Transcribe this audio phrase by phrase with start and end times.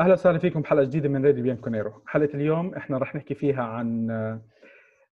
[0.00, 4.06] أهلا وسهلا فيكم بحلقة جديدة من راديو بيانكونيرو حلقة اليوم إحنا رح نحكي فيها عن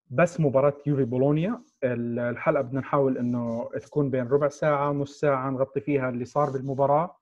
[0.09, 1.61] بس مباراة يوفي بولونيا.
[1.83, 7.17] الحلقة بدنا نحاول إنه تكون بين ربع ساعة نص ساعة نغطي فيها اللي صار بالمباراة.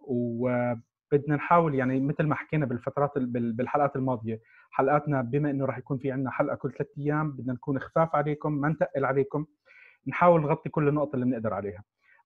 [0.00, 4.40] وبدنا نحاول يعني مثل ما حكينا بالفترات بالحلقات الماضية.
[4.70, 8.52] حلقاتنا بما إنه راح يكون في عندنا حلقة كل ثلاث أيام بدنا نكون خفاف عليكم
[8.52, 9.46] ما نتقل عليكم.
[10.06, 11.82] نحاول نغطي كل النقط اللي بنقدر عليها.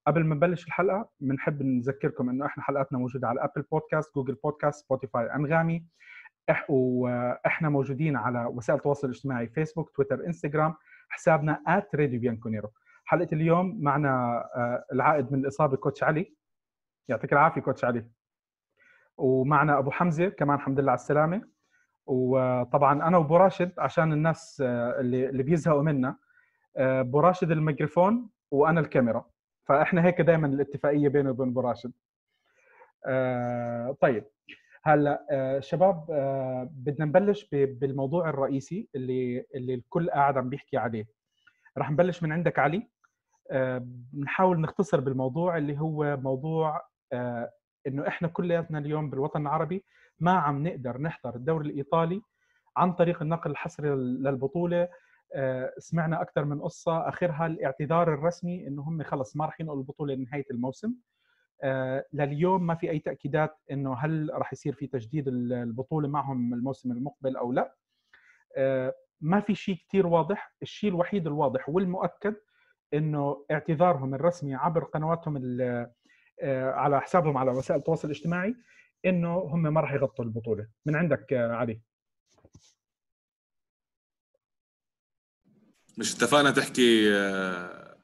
[0.07, 4.85] قبل ما نبلش الحلقة بنحب نذكركم إنه إحنا حلقاتنا موجودة على Apple Podcast Google Podcast
[4.85, 5.87] Spotify أنغامي.
[6.69, 10.75] وإحنا موجودين على وسائل التواصل الاجتماعي فيسبوك تويتر انستغرام
[11.09, 11.63] حسابنا
[11.95, 12.37] @راديو
[13.05, 16.35] حلقة اليوم معنا آه، العائد من الإصابة coach علي.
[17.09, 18.07] يعطيك العافية coach علي.
[19.17, 21.49] ومعنا أبو حمزة كمان الحمد لله على السلامة.
[22.07, 26.17] وطبعا أنا وأبو راشد عشان الناس آه، اللي اللي بيزهقوا منا
[26.77, 29.25] آه، أبو راشد الميكروفون وأنا الكاميرا.
[29.69, 31.93] فاحنا هيك دائما الاتفاقية بيني وبين أبو راشد.
[33.07, 34.25] آه طيب.
[34.83, 41.07] هلأ آه شباب آه بدنا نبلش بالموضوع الرئيسي اللي اللي الكل قاعد عم بيحكي عليه.
[41.79, 42.89] رح نبلش من عندك علي.
[43.51, 43.87] آه
[44.19, 47.51] نحاول نختصر بالموضوع اللي هو موضوع آه
[47.87, 49.85] إنه إحنا كلياتنا اليوم بالوطن العربي
[50.21, 52.23] ما عم نقدر نحضر الدوري الإيطالي
[52.77, 54.91] عن طريق النقل الحصري للبطولة آه،
[55.79, 57.09] سمعنا أكثر من قصة.
[57.09, 60.95] آخرها الاعتذار الرسمي إنه هم خلص ما راح ينقلوا البطولة لنهاية الموسم.
[61.63, 66.93] آه، لليوم ما في أي تأكيدات إنه هل راح يصير في تجديد البطولة معهم الموسم
[66.93, 67.75] المقبل أو لا.
[68.57, 70.55] آه، ما في شيء كثير واضح.
[70.63, 72.35] الشيء الوحيد الواضح والمؤكد
[72.95, 75.37] إنه اعتذارهم الرسمي عبر قنواتهم
[76.53, 78.55] على حسابهم على وسائل التواصل الاجتماعي
[79.07, 80.67] إنه هم ما راح يغطوا البطولة.
[80.87, 81.81] من عندك علي؟
[85.97, 87.97] مش اتفقنا تحكي آه،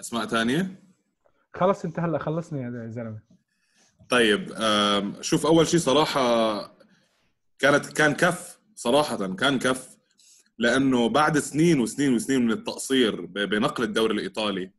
[0.00, 0.82] أسماء ثانية
[1.54, 3.20] خلص انت هلا خلصني يا زلمة.
[4.10, 4.54] طيب
[5.20, 6.76] شوف أول شيء صراحة
[7.58, 9.96] كانت كان كف صراحة كان كف
[10.58, 14.72] لأنه بعد سنين وسنين وسنين من التقصير بنقل الدوري الإيطالي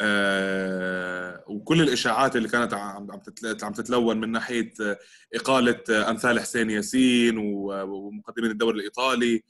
[0.00, 3.10] أه وكل الإشاعات اللي كانت عم
[3.62, 4.72] عم تتلون من ناحية
[5.34, 9.40] إقالة أمثال حسين ياسين ومقدمين الدوري الإيطالي آه،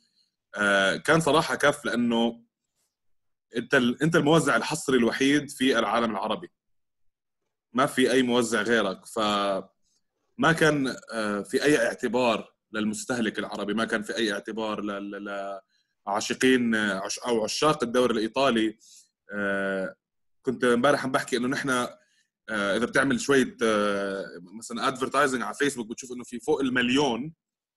[1.04, 2.46] كان صراحة كف لأنه
[3.56, 6.48] أنت أنت الموزع الحصري الوحيد في العالم العربي.
[7.72, 9.06] ما في أي موزع غيرك.
[9.06, 9.18] ف
[10.38, 14.80] ما كان آه، في أي اعتبار للمستهلك العربي ما كان في أي اعتبار
[16.06, 16.74] لعاشقين
[17.26, 18.78] أو عشاق الدوري الإيطالي.
[19.32, 19.94] آه،
[20.42, 21.70] كنت امبارح عم بحكي إنه نحن
[22.50, 23.56] إذا بتعمل شوية
[24.58, 27.34] مثلا ادفرتايزنج على فيسبوك بتشوف إنه في فوق المليون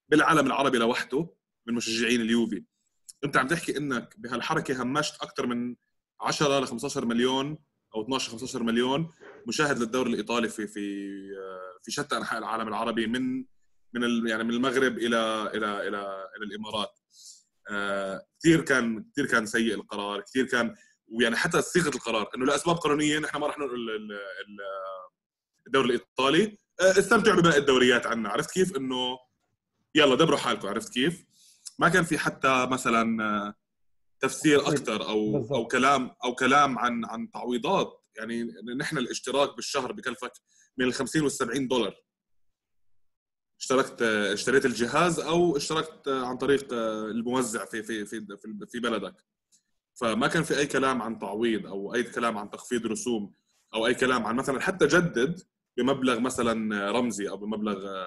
[0.08, 1.28] بالعالم العربي لوحده.
[1.66, 2.64] من مشجعين اليوفي.
[3.24, 5.76] انت عم تحكي انك بهالحركة همشت أكثر من
[6.20, 7.58] 10 ل 15 مليون
[7.94, 9.12] أو 12 15 مليون
[9.48, 11.10] مشاهد للدوري الإيطالي في في
[11.82, 13.44] في شتى أنحاء العالم العربي من
[13.94, 16.98] من يعني من المغرب إلى إلى إلى إلى الإمارات.
[17.70, 20.74] آه، كثير كان كثير كان سيء القرار كثير كان
[21.08, 23.88] ويعني حتى صيغة القرار إنه لاسباب قانونية نحن ما رح ننقل
[25.66, 26.58] الدوري الإيطالي.
[26.80, 28.28] آه، استمتعوا بباقي الدوريات عنا.
[28.28, 29.18] عرفت كيف؟ إنه
[29.94, 30.68] يلا دبروا حالكم.
[30.68, 31.24] عرفت كيف؟
[31.80, 33.54] ما كان في حتى مثلا آه،
[34.20, 35.52] تفسير أكثر أو بالضبط.
[35.52, 38.06] أو كلام أو كلام عن عن تعويضات.
[38.16, 40.32] يعني نحن الاشتراك بالشهر بكلفك
[40.78, 41.94] من ال 50 وال 70 دولار.
[43.60, 48.26] اشتركت آه، اشتريت الجهاز أو اشتركت آه، عن طريق الموزع في في في
[48.68, 49.24] في بلدك.
[49.94, 53.34] فما كان في أي كلام عن تعويض أو أي كلام عن تخفيض رسوم
[53.74, 55.42] أو أي كلام عن مثلا حتى جدد
[55.76, 58.04] بمبلغ مثلا رمزي أو بمبلغ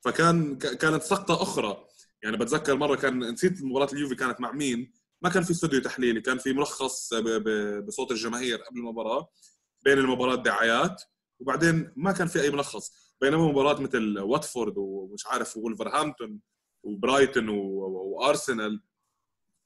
[0.00, 1.86] فكان كانت سقطة أخرى.
[2.22, 6.20] يعني بتذكر مرة كان نسيت مباراة اليوفي كانت مع مين؟ ما كان في استوديو تحليلي
[6.20, 7.14] كان في ملخص
[7.86, 9.28] بصوت الجماهير قبل المباراة
[9.84, 11.02] بين المباراة دعايات
[11.38, 13.14] وبعدين ما كان في أي ملخص.
[13.20, 16.40] بينما مباراة مثل واتفورد ومش عارف وولفرهامبتون
[16.82, 18.82] وبرايتون وأرسنال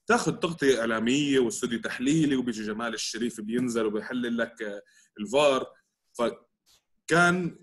[0.07, 4.83] تاخذ تغطية إعلامية واستوديو تحليلي وبيجي جمال الشريف بينزل وبيحلل لك
[5.21, 5.67] الفار.
[6.13, 7.59] فكان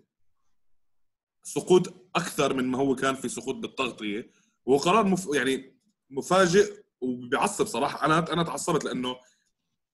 [1.43, 4.31] سقوط أكثر من ما هو كان في سقوط بالتغطية.
[4.67, 5.27] وهو قرار مف...
[5.33, 5.79] يعني
[6.09, 8.05] مفاجئ وبيعصب صراحة.
[8.05, 9.15] أنا أنا تعصبت لأنه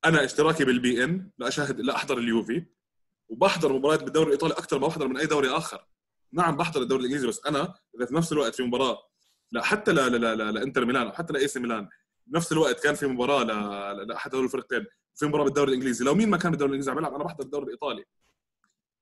[0.06, 2.66] أنا اشتراكي بال beIN لاشاهد لا أحضر اليوفي
[3.30, 5.88] وبحضر مباريات بالدوري الإيطالي أكثر ما بحضر من أي دوري آخر.
[6.32, 8.98] نعم بحضر الدوري الإنجليزي بس أنا إذا في نفس الوقت في مباراة
[9.52, 11.90] لا حتى لا لا لا لانتر ميلان أو حتى ل AC ميلان
[12.28, 13.44] بنفس الوقت كان في مباراة
[13.94, 14.86] لاحد هدول الفرقتين
[15.16, 16.06] في مباراة بالدوري الإنجليزي.
[16.06, 18.06] لو مين ما كان بالدوري الإنجليزي عم يلعب أنا بحضر الدوري الإيطالي.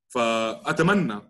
[0.08, 1.22] فأتمنى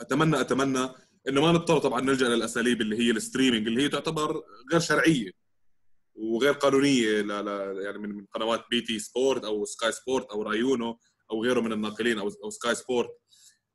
[0.00, 0.88] أتمنى أتمنى
[1.28, 4.42] إنه ما نضطر طبعا نلجأ للأساليب اللي هي ال streaming اللي هي تعتبر
[4.72, 5.30] غير شرعية
[6.14, 10.98] وغير قانونية لا لا يعني من قنوات BT Sport أو Sky Sport أو Rai Uno
[11.30, 13.10] أو غيره من الناقلين أو أو Sky Sport.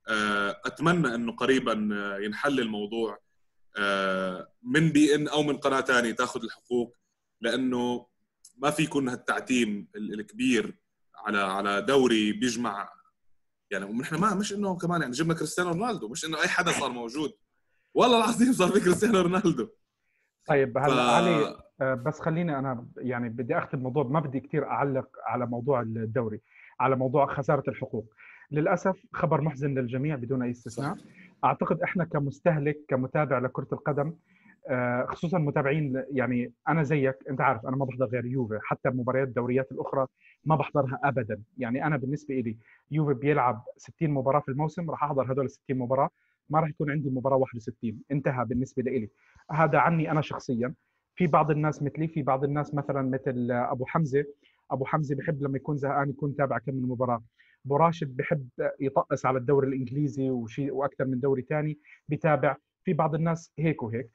[0.07, 3.19] آه، أتمنى إنه قريبا آه، ينحل الموضوع
[3.77, 6.97] آه، من beIN أو من قناة ثانية تاخذ الحقوق
[7.41, 8.07] لأنه
[8.57, 10.79] ما في يكون هالتعتيم الكبير
[11.15, 12.89] على على دوري بيجمع
[13.71, 16.91] يعني ونحن ما مش إنه كمان يعني جبنا كريستيانو رونالدو مش إنه أي حدا صار
[16.91, 17.33] موجود.
[17.93, 19.67] والله العظيم صار في كريستيانو رونالدو.
[20.47, 20.99] طيب هلا ف...
[20.99, 21.55] علي
[21.95, 26.41] بس خليني أنا يعني بدي أختم الموضوع ما بدي كثير أعلق على موضوع الدوري
[26.79, 28.13] على موضوع خسارة الحقوق.
[28.51, 30.95] للأسف خبر محزن للجميع بدون أي استثناء.
[31.43, 34.13] أعتقد إحنا كمستهلك كمتابع لكرة القدم
[34.67, 39.27] آه، خصوصا متابعين يعني أنا زيك أنت عارف أنا ما بحضر غير يوفي حتى مباريات
[39.27, 40.07] الدوريات الأخرى
[40.45, 41.41] ما بحضرها ابدا.
[41.57, 42.57] يعني أنا بالنسبة لي
[42.91, 46.09] يوفي بيلعب 60 مباراة في الموسم راح أحضر هدول 60 مباراة.
[46.49, 49.09] ما راح يكون عندي مباراة 61 انتهى بالنسبة لي
[49.51, 50.73] هذا عني أنا شخصيا.
[51.15, 54.25] في بعض الناس مثلي في بعض الناس مثلا مثل أبو حمزة.
[54.71, 57.23] أبو حمزة بحب لما يكون زهقان يكون تابع كم من مباراة.
[57.65, 58.49] أبو راشد بحب
[58.79, 61.79] يطقس على الدوري الإنجليزي وشيء وأكثر من دوري ثاني
[62.09, 64.09] بتابع في بعض الناس هيك وهيك.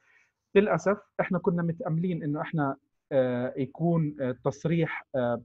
[0.55, 2.75] للأسف إحنا كنا متأملين إنه إحنا
[3.11, 5.41] آه، يكون تصريح آه،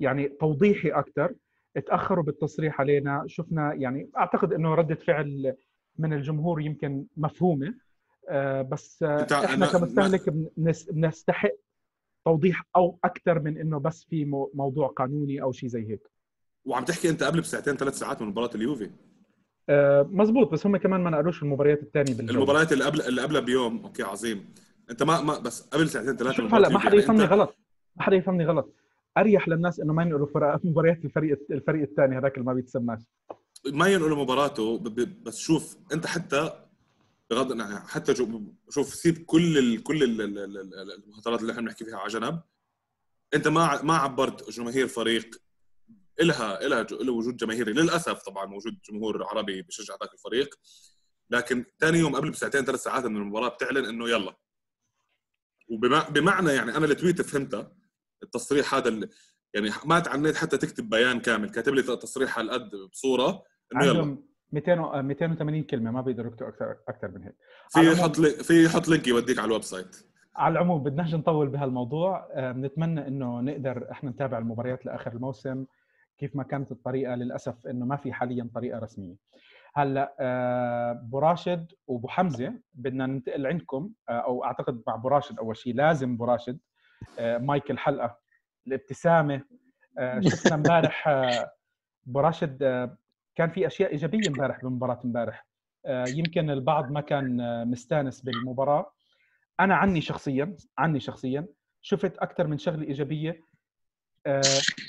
[0.00, 1.34] يعني توضيحي أكثر.
[1.86, 3.24] تأخروا بالتصريح علينا.
[3.26, 5.54] شفنا يعني أعتقد إنه ردة فعل
[5.98, 7.74] من الجمهور يمكن مفهومة.
[8.28, 10.30] آه، بس إحنا كمستهلك
[10.90, 11.50] بنستحق
[12.24, 14.24] توضيح أو أكثر من إنه بس في
[14.54, 16.10] موضوع قانوني أو شيء زي هيك.
[16.64, 18.90] وعم تحكي أنت قبل بساعتين ثلاث ساعات من مباراة اليوفي.
[19.68, 22.34] آه مزبوط بس هم كمان ما نقلوش المباريات الثانية بالجو.
[22.34, 23.84] المباريات اللي قبل اللي قبلها بيوم.
[23.84, 24.54] أوكي عظيم.
[24.90, 27.32] أنت ما ما بس قبل ساعتين ثلاثة شوف هلا ما حدا يفهمني انت...
[27.32, 27.56] غلط.
[27.96, 28.74] ما حدا يفهمني غلط.
[29.18, 30.28] أريح للناس إنه ما ينقلوا
[30.64, 33.00] مباريات الفريق الفريق الثاني هذاك اللي ما بيتسماش.
[33.66, 34.78] ما ينقلوا مباراته
[35.22, 36.64] بس شوف أنت حتى
[37.30, 38.14] بغض حتى
[38.70, 42.40] شوف سيب كل ال كل المهاترات اللي إحنا بنحكي فيها على جنب.
[43.34, 45.42] أنت ما ما عبرت جماهير فريق
[46.20, 47.72] الها إلها له وجود جماهيري.
[47.72, 50.54] للأسف طبعا وجود جمهور عربي بشجع ذاك الفريق.
[51.30, 54.36] لكن ثاني يوم قبل بساعتين ثلاث ساعات من المباراة بتعلن إنه يلا.
[55.68, 57.76] وبمعنى يعني أنا ال tweet فهمتها
[58.22, 59.08] التصريح هذا
[59.54, 61.50] يعني ما تعنيت حتى تكتب بيان كامل.
[61.50, 63.53] كاتب لي تصريح على القد بصورة.
[63.82, 64.18] يلا.
[64.52, 67.34] 200 280 كلمة ما بيقدروا يكتبوا أكثر أكثر من هيك.
[67.68, 69.96] في يحط في يحط link يوديك على ال website.
[70.36, 72.28] على العموم بدناش نطول بهالموضوع.
[72.52, 75.64] بنتمنى إنه نقدر إحنا نتابع المباريات لآخر الموسم
[76.18, 77.14] كيف ما كانت الطريقة.
[77.14, 79.16] للأسف إنه ما في حاليا طريقة رسمية.
[79.74, 83.90] هلأ آه، أبو راشد وأبو حمزة بدنا ننتقل عندكم.
[84.08, 86.58] آه، أو أعتقد مع أبو راشد أول شيء لازم أبو راشد
[87.18, 88.18] آه، مايك الحلقة.
[88.66, 89.42] الابتسامة.
[90.20, 91.08] شفنا امبارح
[92.08, 92.62] أبو راشد
[93.34, 95.46] كان في أشياء إيجابية امبارح بمباراه امبارح.
[95.88, 97.36] يمكن البعض ما كان
[97.70, 98.92] مستانس بالمباراة.
[99.60, 101.46] أنا عني شخصيا عني شخصيا
[101.82, 103.40] شفت أكثر من شغلة إيجابية.
[104.26, 104.42] آه،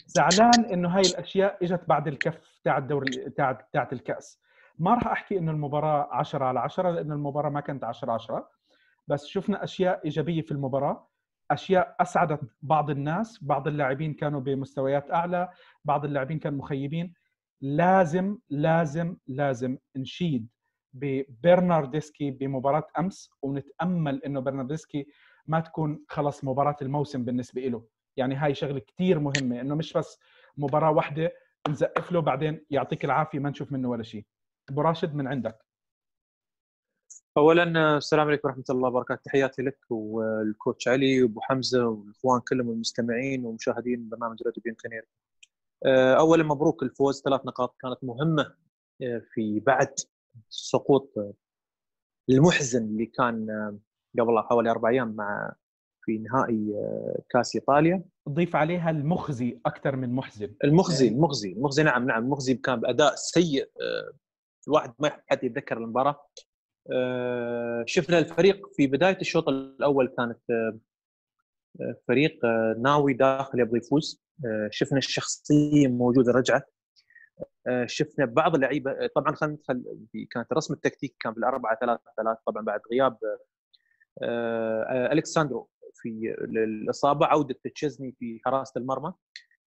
[0.06, 4.42] زعلان إنه هاي الأشياء إجت بعد الكف تاع الدوري تاع تاعت الكأس.
[4.80, 8.50] ما راح أحكي إنه المباراة 10 على 10 لأن المباراة ما كانت 10 10
[9.08, 11.08] بس شفنا أشياء إيجابية في المباراة.
[11.52, 13.44] أشياء أسعدت بعض الناس.
[13.44, 15.50] بعض اللاعبين كانوا بمستويات أعلى.
[15.86, 17.14] بعض اللاعبين كانوا مخيبين.
[17.62, 20.48] لازم لازم لازم نشيد
[20.94, 25.08] ببرناردسكي بمباراة أمس ونتأمل إنه برناردسكي
[25.48, 27.86] ما تكون خلص مباراة الموسم بالنسبة له
[28.18, 30.20] يعني هاي شغلة كثير مهمة إنه مش بس
[30.58, 31.32] مباراة واحدة
[31.70, 34.26] نزقف له بعدين يعطيك العافية ما نشوف منه ولا شيء.
[34.70, 35.66] أبو راشد من عندك.
[37.38, 39.22] اولا السلام عليكم ورحمة الله وبركاته.
[39.26, 45.06] تحياتي لك والكوتش علي وأبو حمزة والإخوان كلهم المستمعين ومشاهدين برنامج راديو كنير
[46.20, 48.56] اولا مبروك الفوز ثلاث نقاط كانت مهمة
[49.02, 49.94] آه، في بعد
[50.50, 51.14] سقوط
[52.30, 53.48] المحزن اللي كان
[54.20, 55.56] قبل حوالي أربع أيام مع
[56.06, 58.04] في نهائي آه، كأس إيطاليا.
[58.30, 60.56] ضيف عليها المخزي أكثر من محزن.
[60.64, 64.14] المخزي المخزي المخزي نعم نعم المخزي كان بأداء سيء آه،
[64.68, 66.28] الواحد ما حد يتذكر المباراة.
[66.92, 70.40] آه، شفنا الفريق في بداية الشوط الأول كانت
[72.08, 72.46] فريق
[72.78, 74.24] ناوي داخل يبغى يفوز.
[74.70, 76.70] شفنا الشخصية موجودة رجعت
[77.86, 79.84] شفنا بعض اللعيبة طبعا خلينا ندخل
[80.32, 83.18] كانت الرسم التكتيكي كان بالأربعة ثلاثة ثلاثة طبعا بعد غياب
[85.12, 89.14] الكساندرو في الإصابة عودة تشيزني في حراسة المرمى.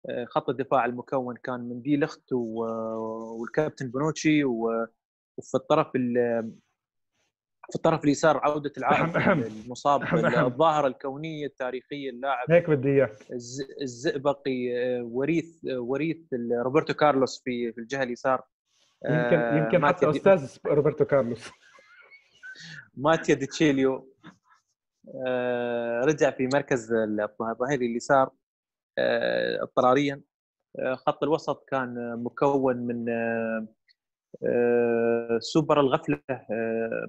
[0.09, 5.87] آه، خط الدفاع المكون كان من دي لخت والكابتن بونوتشي وفي الطرف
[7.69, 10.03] في الطرف اليسار عودة العائد المصاب
[10.37, 13.15] الظاهره الكونية التاريخية اللاعب هيك بدي إياك.
[13.81, 16.17] الزئبقي آه، وريث آه، وريث
[16.63, 18.43] روبرتو كارلوس في في الجهة اليسار.
[19.05, 21.49] يمكن يمكن حتى أستاذ روبرتو كارلوس.
[23.05, 24.13] ماتيا دي شيليو
[25.27, 28.31] آه، رجع في مركز الظهير اليسار
[28.97, 30.21] آه، اضطراريا.
[30.79, 33.05] آه، خط الوسط كان مكون من
[35.39, 36.19] سوبر الغفلة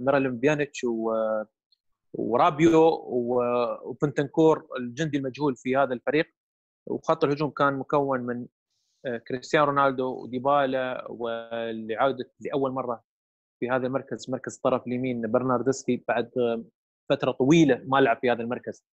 [0.01, 0.87] ميراليم بيانيتش
[2.15, 3.05] ورابيو
[3.85, 6.27] وبنتنكور الجندي المجهول في هذا الفريق.
[6.87, 8.47] وخط الهجوم كان مكون من
[9.29, 13.05] كريستيانو رونالدو وديبالا ولعوده لأول مرة
[13.61, 16.31] في هذا المركز مركز الطرف اليمين برناردسكي بعد
[17.09, 18.85] فترة طويلة ما لعب في هذا المركز.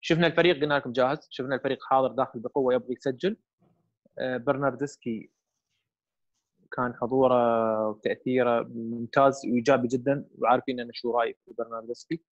[0.00, 1.28] شفنا الفريق قلنا لكم جاهز.
[1.30, 3.36] شفنا الفريق حاضر داخل بقوة يبغى يسجل.
[4.18, 5.30] آه، برناردسكي
[6.76, 12.22] كان حضوره وتأثيره ممتاز وإيجابي جدا وعارفين أنا شو رايي في برناردسكي؟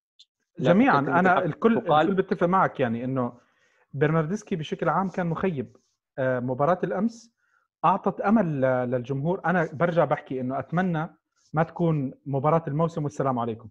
[0.58, 0.98] جميعا.
[0.98, 3.40] أنا الكل الكل بتفق معك يعني إنه
[3.92, 5.76] برناردسكي بشكل عام كان مخيب.
[6.18, 7.34] آه، مباراة الأمس
[7.84, 9.40] أعطت أمل للجمهور.
[9.44, 11.16] أنا برجع بحكي إنه أتمنى
[11.52, 13.68] ما تكون مباراة الموسم والسلام عليكم.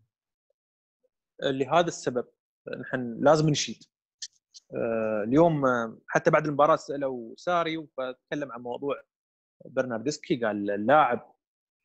[1.44, 2.26] لهذا السبب
[2.80, 3.84] نحن لازم نشيد.
[4.76, 5.64] آه، اليوم
[6.08, 8.96] حتى بعد المباراة سألوا ساري وتكلم عن موضوع
[9.66, 11.34] برناردسكي قال اللاعب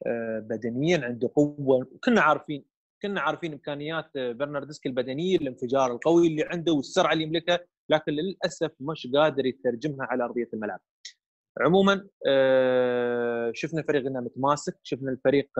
[0.06, 2.64] آه، بدنيا عنده قوة وكنا عارفين
[3.02, 9.08] كنا عارفين إمكانيات برناردسكي البدنية الانفجار القوي اللي عنده والسرعة اللي يملكها لكن للأسف مش
[9.14, 10.80] قادر يترجمها على أرضية الملعب.
[11.60, 15.50] عموما آه، شفنا الفريق إنه متماسك شفنا الفريق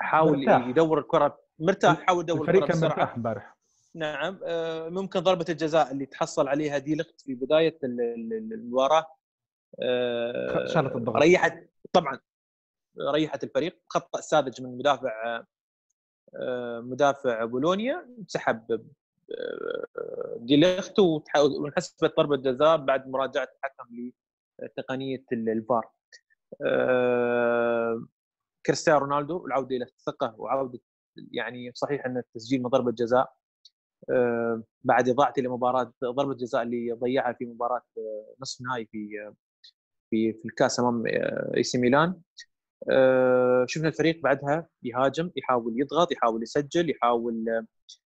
[0.00, 0.66] حاول مرتاح.
[0.66, 3.56] يدور الكرة مرتاح حاول يدور الفريق كان مرتاح امبارح
[3.94, 9.06] نعم آه، ممكن ضربة الجزاء اللي تحصل عليها دي لخت في بداية المباراة آه،
[10.66, 11.16] شالت الضغط.
[11.16, 12.18] ريحت طبعا
[13.14, 13.82] ريحت الفريق.
[13.88, 15.44] خطأ ساذج من مدافع
[16.34, 18.08] آه، مدافع بولونيا.
[18.26, 18.80] سحب
[20.36, 20.98] دي لخت
[21.38, 24.12] وانحسبت ضربة جزاء بعد مراجعة الحكم
[24.62, 25.90] لتقنية الفار.
[28.66, 30.80] كريستيانو رونالدو العودة إلى الثقة وعودة
[31.16, 33.32] يعني صحيح أن التسجيل من ضربة جزاء
[34.10, 39.34] آه، بعد إضاعته لمباراة ضربة جزاء اللي ضيعها في مباراة آه، نصف نهائي في آه،
[40.12, 41.04] في في الكاس أمام
[41.56, 42.14] إي سي ميلان.
[43.66, 47.64] شفنا الفريق بعدها يهاجم يحاول يضغط يحاول يسجل يحاول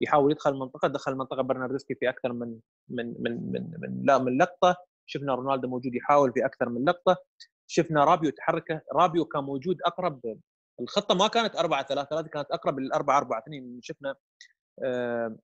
[0.01, 0.87] يحاول يدخل المنطقة.
[0.87, 2.59] دخل المنطقة برناردسكي في أكثر من
[2.89, 4.75] من من من من لا من لقطة.
[5.05, 7.17] شفنا رونالدو موجود يحاول في أكثر من لقطة.
[7.67, 10.37] شفنا رابيو تحركه رابيو كان موجود أقرب
[10.81, 14.15] الخطة ما كانت 4 3 3 كانت أقرب لل 4 4 2 شفنا
[14.83, 15.37] آه،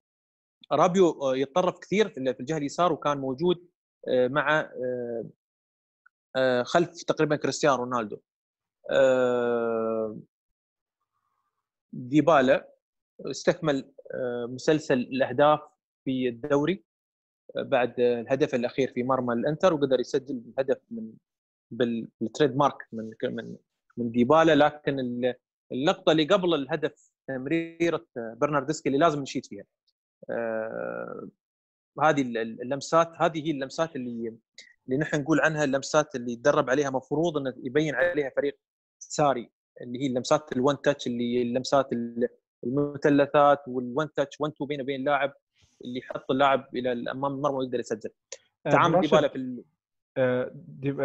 [0.72, 3.68] رابيو آه، يتطرف كثير في الجهة اليسار وكان موجود
[4.08, 4.70] آه، مع
[6.62, 8.18] خلف تقريبا كريستيانو رونالدو.
[11.92, 12.68] ديبالا
[13.20, 13.92] استكمل
[14.48, 15.60] مسلسل الأهداف
[16.04, 16.84] في الدوري
[17.56, 21.12] بعد الهدف الأخير في مرمى الإنتر وقدر يسجل هدف من
[21.70, 23.56] بالتريد مارك من من
[23.96, 24.54] من ديبالا.
[24.54, 25.34] لكن
[25.72, 29.64] اللقطة اللي قبل الهدف تمريرة برناردسكي اللي لازم نشيد فيها
[30.30, 31.28] آه
[32.02, 34.36] هذه اللمسات هذه هي اللمسات اللي
[34.90, 38.58] اللي نحن نقول عنها اللمسات اللي يتدرب عليها مفروض إنه يبين عليها فريق
[38.98, 41.88] ساري اللي هي اللمسات الون تاتش اللي اللمسات
[42.64, 45.32] المثلثات والون تاتش 1 2 بينه وبين اللاعب
[45.84, 48.10] اللي يحط اللاعب إلى أمام المرمى ويقدر يسجل.
[48.66, 49.64] آه، تعامل ديبالا في
[50.16, 50.52] آه،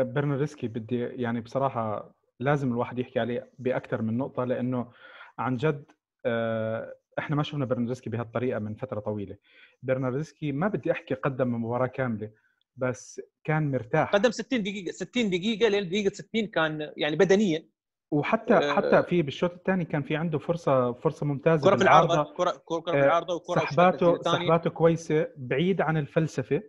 [0.03, 4.91] برناردسكي بدي يعني بصراحة لازم الواحد يحكي عليه بأكثر من نقطة لأنه
[5.39, 5.91] عن جد
[6.25, 9.37] آه، إحنا ما شفنا برناردسكي بهالطريقة من فترة طويلة.
[9.83, 12.31] برناردسكي ما بدي أحكي قدم مباراة كاملة
[12.77, 14.11] بس كان مرتاح.
[14.11, 17.69] قدم 60 دقيقة 60 دقيقة لين دقيقة 60 كان يعني بدنيا.
[18.11, 22.33] وحتى أه حتى في بالشوط الثاني كان في عنده فرصة فرصة ممتازة كرة في العارضة
[22.33, 26.61] كرة كرة في العارضة وكرة سحباته سحباته كويسة بعيد عن الفلسفة.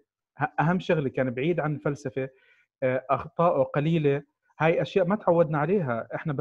[0.60, 2.28] أهم شغلة كان بعيد عن الفلسفة.
[2.82, 4.22] آه، اخطائه قليلة.
[4.60, 6.08] هاي أشياء ما تعودنا عليها.
[6.14, 6.32] إحنا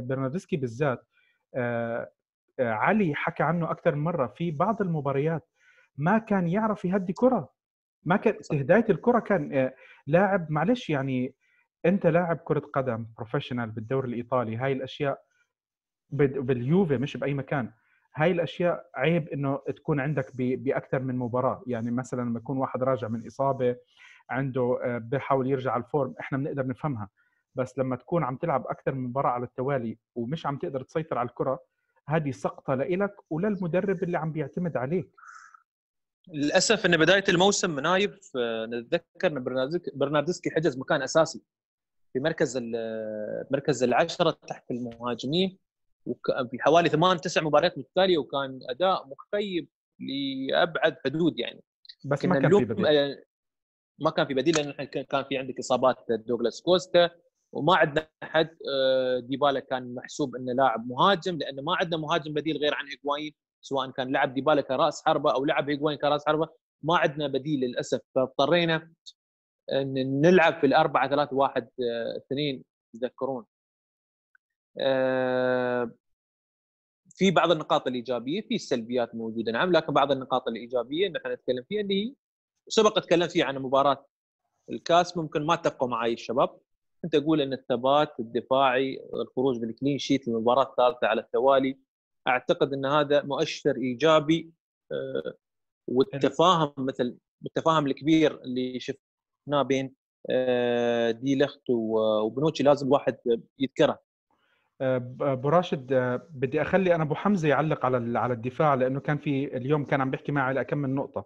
[0.00, 1.06] برناردسكي بالذات
[1.54, 2.10] آه،
[2.58, 5.48] آه، علي حكى عنه أكثر من مرة في بعض المباريات.
[5.96, 7.53] ما كان يعرف يهدي كرة.
[8.04, 9.70] ما كان هداية الكرة كان
[10.06, 11.34] لاعب معلش يعني
[11.86, 15.22] أنت لاعب كرة قدم professional بالدوري الإيطالي هاي الأشياء
[16.10, 17.70] باليوفي مش بأي مكان
[18.16, 23.08] هاي الأشياء عيب إنه تكون عندك بأكثر من مباراة يعني مثلا لما يكون واحد راجع
[23.08, 23.76] من إصابة
[24.30, 27.08] عنده آه، بحاول يرجع الفورم إحنا بنقدر نفهمها
[27.54, 31.28] بس لما تكون عم تلعب أكثر من مباراة على التوالي ومش عم تقدر تسيطر على
[31.28, 31.58] الكرة
[32.08, 35.10] هذه سقطة لإلك وللمدرب اللي عم بيعتمد عليك.
[36.28, 39.44] للأسف إن بداية الموسم نايف نتذكر إن
[39.94, 41.42] برناردسكي حجز مكان أساسي
[42.12, 42.58] في مركز
[43.50, 45.58] مركز العشرة تحت المهاجمين
[46.50, 49.68] في حوالي ثمان تسع مباريات متتاليه وكان أداء مخيب
[50.00, 51.62] لأبعد حدود يعني.
[52.04, 53.16] بس ما كان في بديل.
[53.98, 57.10] ما كان في بديل لأن كان في عندك إصابات دوغلاس كوستا
[57.52, 62.56] وما عندنا أحد آه، ديبالا كان محسوب إنه لاعب مهاجم لأنه ما عندنا مهاجم بديل
[62.56, 66.48] غير عن هيغوايين سواء كان لعب ديبالا كراس حربة أو لعب هيغوايين كراس حربة
[66.82, 68.00] ما عندنا بديل للأسف.
[68.14, 68.90] فاضطرينا
[69.72, 71.68] إن نلعب في الأربعة ثلاثة واحد
[72.16, 73.44] اثنين تذكرون.
[74.80, 75.90] آه،
[77.08, 81.64] في بعض النقاط الإيجابية في السلبيات موجودة نعم لكن بعض النقاط الإيجابية اللي إحنا نتكلم
[81.68, 82.14] فيها اللي هي
[82.68, 84.06] سبق تكلمت فيها عن مباراة
[84.70, 86.58] الكاس ممكن ما اتفقوا معي الشباب.
[87.02, 91.78] كنت أقول إن الثبات الدفاعي الخروج بالكلين شيت المباراه الثالثه على التوالي
[92.28, 94.52] أعتقد إن هذا مؤشر إيجابي
[94.92, 95.34] آه،
[95.88, 97.16] والتفاهم مثل
[97.46, 99.94] التفاهم الكبير اللي شفناه بين
[100.30, 103.16] آه، دي لخت وبنوتشي لازم الواحد
[103.58, 103.98] يذكره.
[105.20, 109.56] أبو راشد آه، بدي أخلي أنا أبو حمزة يعلق على على الدفاع لأنه كان في
[109.56, 111.24] اليوم كان عم بيحكي معي على كم من نقطة.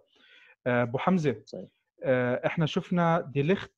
[0.67, 1.69] أبو حمزة صحيح.
[2.45, 3.71] إحنا شفنا دي لخت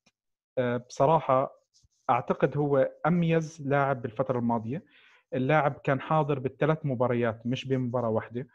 [0.88, 1.62] بصراحة
[2.10, 4.84] أعتقد هو أميز لاعب بالفترة الماضية.
[5.34, 8.46] اللاعب كان حاضر بالثلاث مباريات مش بمباراة واحدة.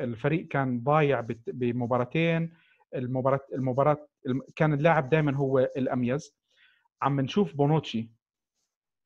[0.00, 2.52] الفريق كان ضايع بمباراتين.
[2.94, 4.08] المباراه المباراه
[4.56, 6.36] كان اللاعب دائما هو الاميز
[7.02, 8.10] عم نشوف بونوتشي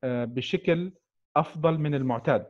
[0.05, 0.93] آه، بشكل
[1.37, 2.47] أفضل من المعتاد.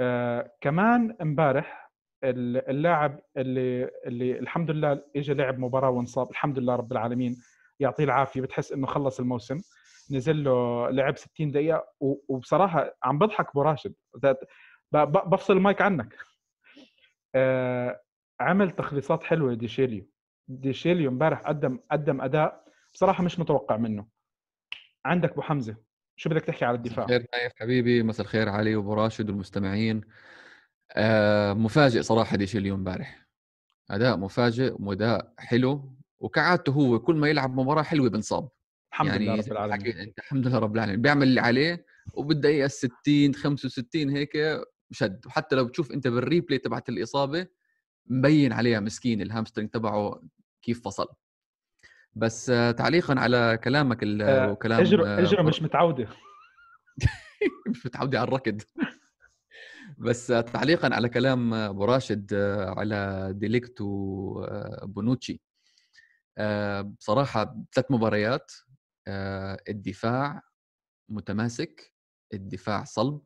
[0.00, 1.92] آه، كمان امبارح
[2.24, 7.36] اللاعب اللي اللي الحمد لله اجى لعب مباراة وانصاب الحمد لله رب العالمين
[7.80, 9.60] يعطيه العافية بتحس إنه خلص الموسم.
[10.10, 13.94] نزل له لعب 60 دقيقة وبصراحة عم بضحك أبو راشد.
[14.92, 16.16] بفصل المايك عنك.
[18.40, 20.06] عمل تخليصات حلوة ديشيليو
[20.48, 24.06] ديشيليو امبارح قدم قدم أداء بصراحة مش متوقع منه.
[25.04, 25.76] عندك أبو حمزة
[26.16, 30.00] شو بدك تحكي على الدفاع؟ خير نايف حبيبي مساء الخير علي وأبو راشد والمستمعين.
[31.56, 33.26] مفاجئ صراحة ديشيليو امبارح.
[33.90, 38.48] أداء مفاجئ وأداء حلو وكعادته هو كل ما يلعب مباراة حلوة بنصاب.
[39.00, 39.98] الحمد يعني لله رب العالمين.
[39.98, 41.02] أنت الحمد لله رب العالمين.
[41.02, 44.30] بيعمل اللي عليه وبالدقيقه 60 65 هيك
[44.90, 45.26] شد.
[45.26, 47.46] وحتى لو بتشوف أنت بال replay تبعت الإصابة
[48.06, 50.22] مبين عليها مسكين ال hamstring تبعه
[50.62, 51.06] كيف فصل.
[52.14, 56.08] بس تعليقا على كلامك آه وكلام اجره اجره مش متعوده
[57.68, 58.18] مش متعودة.
[58.20, 58.62] على الركض.
[59.98, 62.34] بس تعليقا على كلام أبو راشد
[62.76, 65.40] على ديليكت وبونوتشي
[66.98, 68.52] بصراحة ثلاث مباريات
[69.08, 70.42] الدفاع
[71.08, 71.92] متماسك
[72.34, 73.20] الدفاع صلب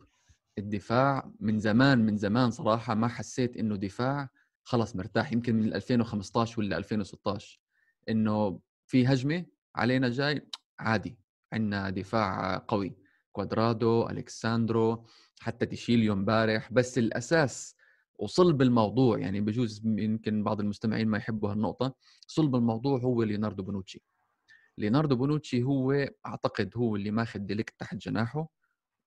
[0.58, 4.28] الدفاع من زمان من زمان صراحة ما حسيت إنه دفاع
[4.64, 7.60] خلص مرتاح يمكن من 2015 ولا 2016
[8.08, 11.18] إنه في هجمة علينا جاي عادي
[11.52, 12.96] عندنا دفاع قوي
[13.32, 15.06] كوادرادو الكساندرو
[15.40, 17.76] حتى ديشيليو امبارح بس الأساس
[18.18, 21.94] وصلب الموضوع يعني بجوز يمكن بعض المستمعين ما يحبوا هالنقطة
[22.26, 24.02] صلب الموضوع هو ليوناردو بونوتشي.
[24.80, 25.92] ليوناردو بونوتشي هو
[26.26, 28.48] أعتقد هو اللي ماخذ ديليكت تحت جناحه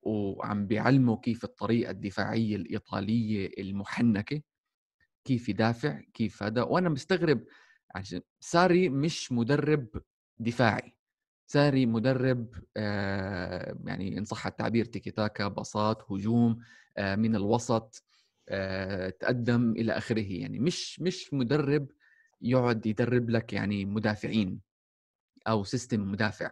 [0.03, 4.41] وعم بيعلمه كيف الطريقة الدفاعية الإيطالية المحنكة
[5.25, 6.62] كيف يدافع كيف هذا.
[6.63, 7.43] وأنا مستغرب
[7.95, 9.88] عشان ساري مش مدرب
[10.39, 10.93] دفاعي.
[11.47, 16.59] ساري مدرب آه يعني إن صح التعبير تيكي تاكا باصات هجوم
[16.97, 18.03] آه من الوسط
[18.49, 20.21] آه تقدم إلى آخره.
[20.33, 21.88] يعني مش مش مدرب
[22.41, 24.72] يقعد يدرب لك يعني مدافعين.
[25.47, 26.51] أو system مدافع.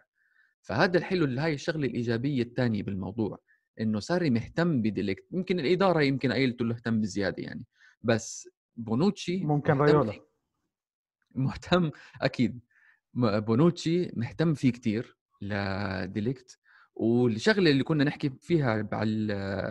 [0.62, 3.38] فهذا الحلو اللي هاي الشغلة الإيجابية الثانية بالموضوع
[3.80, 7.66] إنه صار مهتم بديليكت يمكن الإدارة يمكن قايلته له اهتم بزيادة يعني
[8.02, 10.14] بس بونوتشي ممكن رايولا
[11.36, 12.60] مهتم أكيد.
[13.14, 16.60] بونوتشي مهتم فيه كثير لديليكت
[16.96, 18.82] والشغلة اللي كنا نحكي فيها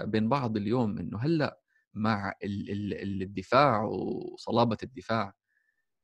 [0.05, 1.61] بين بعض اليوم إنه هلأ
[1.95, 5.35] مع الدفاع وصلابة الدفاع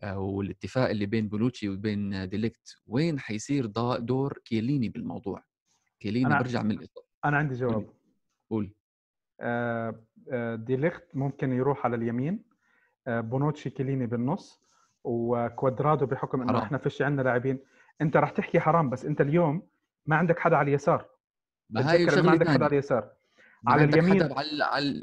[0.05, 3.67] والاتفاق اللي بين بونوتشي وبين ديليكت وين حيصير
[3.99, 5.43] دور كيليني بالموضوع؟
[6.01, 7.07] كيليني أنا برجع من الإصابة.
[7.25, 7.87] أنا عندي جواب.
[8.51, 8.75] قول
[9.41, 12.45] آه، آه، ديليكت ممكن يروح على اليمين
[13.09, 14.63] بونوتشي كيليني بالنص
[15.05, 17.59] وكوادرادو بحكم إنه إحنا فيش عندنا لاعبين.
[18.01, 19.69] أنت راح تحكي حرام بس أنت اليوم
[20.07, 21.09] ما عندك حدا على اليسار.
[21.71, 23.11] ما هي ما عندك حدا على اليسار.
[23.67, 24.49] على اليمين على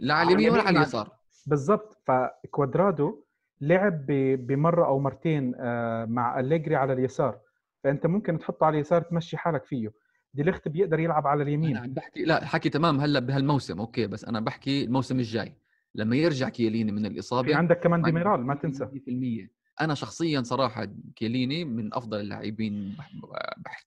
[0.02, 1.18] لا على اليمين ولا على اليسار.
[1.46, 2.02] بالضبط.
[2.06, 3.26] فكوادرادو
[3.62, 4.06] لعب
[4.48, 7.40] بمرة أو مرتين آه، مع أليجري على اليسار.
[7.84, 9.92] فأنت ممكن تحطه على اليسار تمشي حالك فيه.
[10.34, 11.78] ديليخت بيقدر يلعب على اليمين.
[11.78, 15.58] أنا عم بحكي لا حكي تمام هلأ بهالموسم okay بس أنا بحكي الموسم الجاي.
[15.96, 18.86] لما يرجع كيليني من الإصابة في عندك كمان ديميرال ما تنسى.
[18.86, 19.50] 100%
[19.82, 22.98] أنا شخصيا صراحة كيليني من أفضل اللاعبين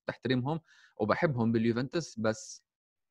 [0.08, 0.60] بحترمهم
[0.96, 2.66] وبحبهم باليوفنتوس بس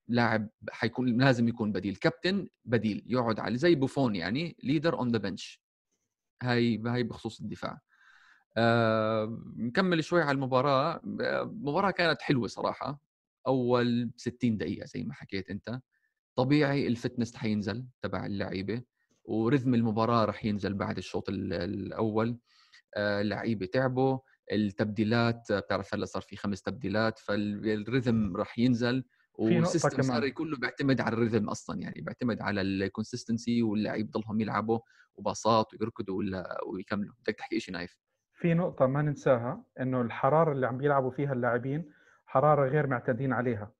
[0.07, 1.95] لاعب حيكون لازم يكون بديل.
[1.95, 5.64] كابتن بديل يقعد على زي بوفون يعني leader on the bench
[6.43, 7.79] هاي هاي بخصوص الدفاع.
[8.57, 11.01] آه، نكمل شوي على المباراة.
[11.05, 13.01] المباراه كانت حلوة صراحة.
[13.47, 15.79] أول 60 دقيقة زي ما حكيت أنت.
[16.35, 18.81] طبيعي ال fitness حينزل تبع اللعيبة
[19.25, 22.37] و rhythm المباراة رح ينزل بعد الشوط الأول.
[22.95, 24.19] آه، اللعيبة تعبوا.
[24.51, 29.03] التبديلات بتعرف هلأ صار في خمس تبديلات فال rhythm رح ينزل.
[29.33, 30.01] وال system.
[30.01, 34.79] ساري كله بيعتمد على ال rhythm أصلا يعني بيعتمد على ال consistency واللعيب ضلهم يلعبوا.
[35.17, 37.13] وباصات ويركضوا ولا ويكملوا.
[37.19, 37.97] بدك تحكي شيء نايف.
[38.33, 41.91] في نقطة ما ننساها إنه الحرارة اللي عم بيلعبوا فيها اللاعبين
[42.25, 43.71] حرارة غير معتادين عليها.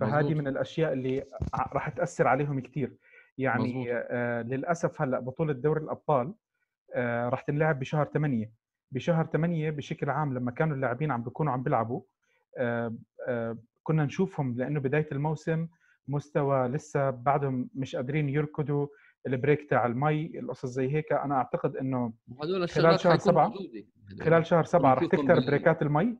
[0.00, 0.34] فهذه.
[0.34, 1.24] من الأشياء اللي
[1.72, 2.96] راح تأثر عليهم كثير
[3.38, 3.86] يعني.
[3.92, 6.34] آه للأسف هلأ بطولة دوري الأبطال
[6.94, 8.52] آه راح تنلعب بشهر 8
[8.90, 12.02] بشهر 8 بشكل عام لما كانوا اللاعبين عم بيكونوا عم بيلعبوا
[12.58, 12.94] آه
[13.28, 15.68] آه كنا نشوفهم لأنه بداية الموسم
[16.08, 18.86] مستوى لسه بعدهم مش قادرين يركضوا.
[19.26, 21.12] ال break تاع المي القصص زي هيك.
[21.12, 23.84] أنا أعتقد إنه وهدول خلال شهر سبعة، موجودة.
[24.24, 26.18] خلال شهر سبعة رح بال- break ات المي.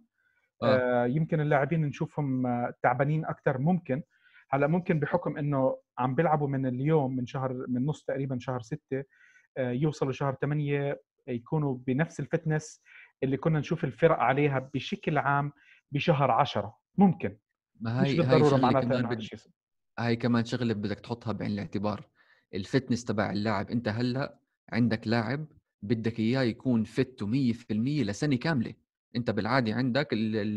[0.62, 0.76] آه.
[1.02, 4.02] آه يمكن اللاعبين نشوفهم آه، تعبانين أكثر ممكن.
[4.50, 9.04] هلأ ممكن بحكم إنه عم بيلعبوا من اليوم من شهر من نص تقريبا شهر ستة
[9.56, 12.82] آه يوصلوا شهر ثمانية يكونوا بنفس ال fitness
[13.22, 15.52] اللي كنا نشوف الفرق عليها بشكل عام
[15.92, 16.76] بشهر عشرة.
[16.98, 17.38] ممكن.
[17.80, 19.18] ما مش هي هاي بالضروره معناتها
[19.98, 22.04] هاي كمان شغلة بدك تحطها بعين الاعتبار.
[22.54, 23.70] ال fitness تبع اللاعب.
[23.70, 24.38] أنت هلأ
[24.72, 25.46] عندك لاعب
[25.82, 28.74] بدك إياه يكون fit 100% لسنة كاملة.
[29.16, 30.08] أنت بالعادة عندك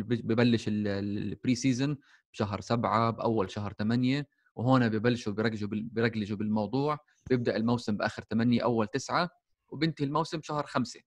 [0.08, 1.98] ببلش ال- ال- ال pre-season
[2.34, 7.00] بشهر سبعة بأول شهر ثمانية وهون ببلشوا بيركزوا بال- بيركزوا بالموضوع.
[7.30, 9.30] بيبدأ الموسم بآخر ثمانية أول تسعة
[9.70, 11.00] وبنتهي الموسم شهر خمسة.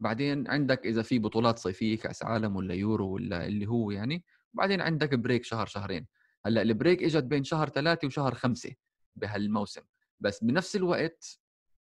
[0.00, 4.80] بعدين عندك إذا في بطولات صيفية كأس عالم ولا يورو ولا اللي هو يعني بعدين
[4.80, 6.06] عندك break شهر شهرين.
[6.46, 8.70] هلأ ال break إجت بين شهر ثلاثة وشهر خمسة
[9.16, 9.80] بهالموسم.
[10.20, 11.38] بس بنفس الوقت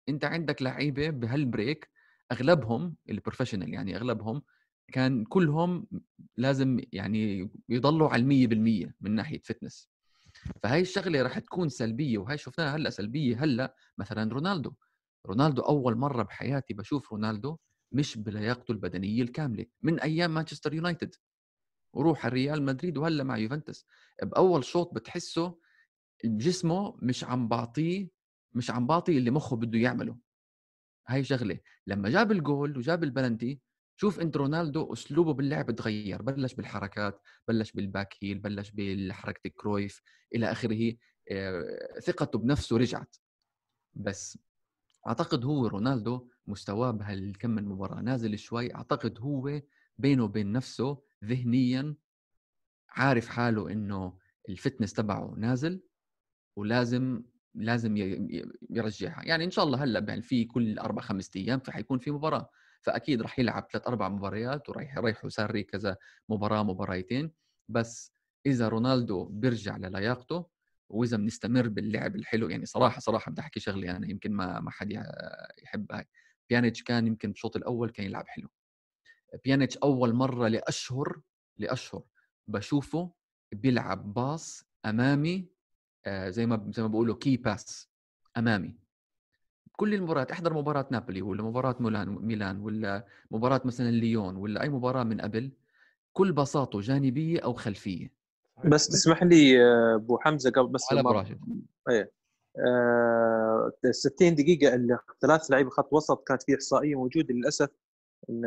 [0.09, 1.89] أنت عندك لعيبة بهال break
[2.31, 4.41] أغلبهم ال professional يعني أغلبهم
[4.91, 5.87] كان كلهم
[6.37, 9.89] لازم يعني يضلوا على المية بالمية من ناحية فتنس
[10.63, 14.73] فهي الشغلة رح تكون سلبية وهي شفناها هلأ سلبية هلأ مثلا رونالدو.
[15.25, 17.57] رونالدو أول مرة بحياتي بشوف رونالدو
[17.91, 21.15] مش بلياقته البدنية الكاملة من أيام مانشستر يونايتد
[21.93, 23.85] وروح على ريال مدريد وهلأ مع يوفنتوس.
[24.23, 25.59] بأول شوط بتحسه
[26.25, 28.09] جسمه مش عم بعطيه
[28.55, 30.17] مش عم بعطي اللي مخه بده يعمله.
[31.07, 33.61] هاي شغلة لما جاب الجول وجاب البلنتي
[33.95, 40.01] شوف إنت رونالدو أسلوبه باللعب تغير بلش بالحركات بلش بال back heel بلش بالحركة الكرويف
[40.35, 40.93] إلى آخره
[41.31, 43.15] آه، ثقته بنفسه رجعت.
[43.93, 44.37] بس
[45.07, 49.61] أعتقد هو رونالدو مستواه بهالكم من مباراة نازل شوي أعتقد هو
[49.97, 51.95] بينه وبين نفسه ذهنيا
[52.89, 54.17] عارف حاله إنه
[54.49, 55.83] ال fitness تبعه نازل
[56.55, 57.23] ولازم
[57.55, 57.97] لازم
[58.69, 59.21] يرجعها.
[59.25, 62.49] يعني إن شاء الله هلأ يعني في كل أربع خمس أيام في حيكون في مباراة.
[62.81, 65.97] فأكيد راح يلعب ثلاث أربع مباريات وراح يريحوا ساري كذا
[66.29, 67.31] مباراة مباريتين.
[67.69, 68.13] بس
[68.45, 70.45] إذا رونالدو بيرجع للياقته
[70.89, 74.91] وإذا بنستمر باللعب الحلو يعني صراحة صراحة بدي أحكي شغلة أنا يمكن ما ما حد
[75.63, 76.05] يحب هاي.
[76.49, 78.49] بيانيتش كان يمكن بالشوط الأول كان يلعب حلو.
[79.43, 81.21] بيانيتش أول مرة لأشهر
[81.57, 82.03] لأشهر
[82.47, 83.13] بشوفه
[83.53, 85.52] بيلعب باص أمامي
[86.07, 87.89] زي ما زي ما بيقولوا كي باس
[88.37, 88.75] أمامي.
[89.71, 94.69] كل المباريات احضر مباراة نابولي ولا مباراة ميلان ميلان ولا مباراة مثلا ليون ولا أي
[94.69, 95.51] مباراة من قبل
[96.13, 98.11] كل باصاته جانبية أو خلفية.
[98.65, 101.39] بس تسمح لي آه، أبو حمزة قبل بس على راشد
[102.57, 107.69] آه، 60 دقيقة اللي ثلاث لعيبة خط وسط كانت في إحصائية موجودة للأسف
[108.29, 108.45] إن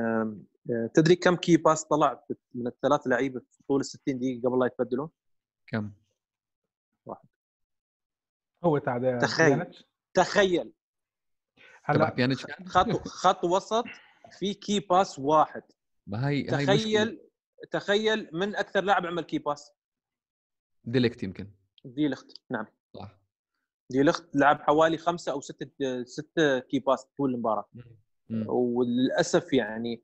[0.70, 4.58] آه، تدري كم key pass طلع من الثلاث لعيبة في طول ال 60 دقيقة قبل
[4.58, 5.08] لا يتبدلوا؟
[5.66, 5.90] كم؟
[8.66, 9.66] هو تاع تخيل.
[10.14, 10.72] تخيل.
[11.84, 13.84] هلا بيانيتش خط خط وسط
[14.38, 15.62] في key pass واحد.
[16.06, 16.76] ما هي هاي مشكلة.
[16.76, 17.20] تخيل
[17.70, 19.72] تخيل من أكثر لاعب عمل key pass
[20.84, 21.50] ديليكت يمكن.
[21.84, 22.66] دي ليخت نعم.
[22.96, 23.18] صح.
[23.90, 27.68] دي ليخت لعب حوالي خمسة أو ستة ستة key pass طول المباراة.
[28.30, 28.44] مم.
[28.48, 30.02] وللأسف يعني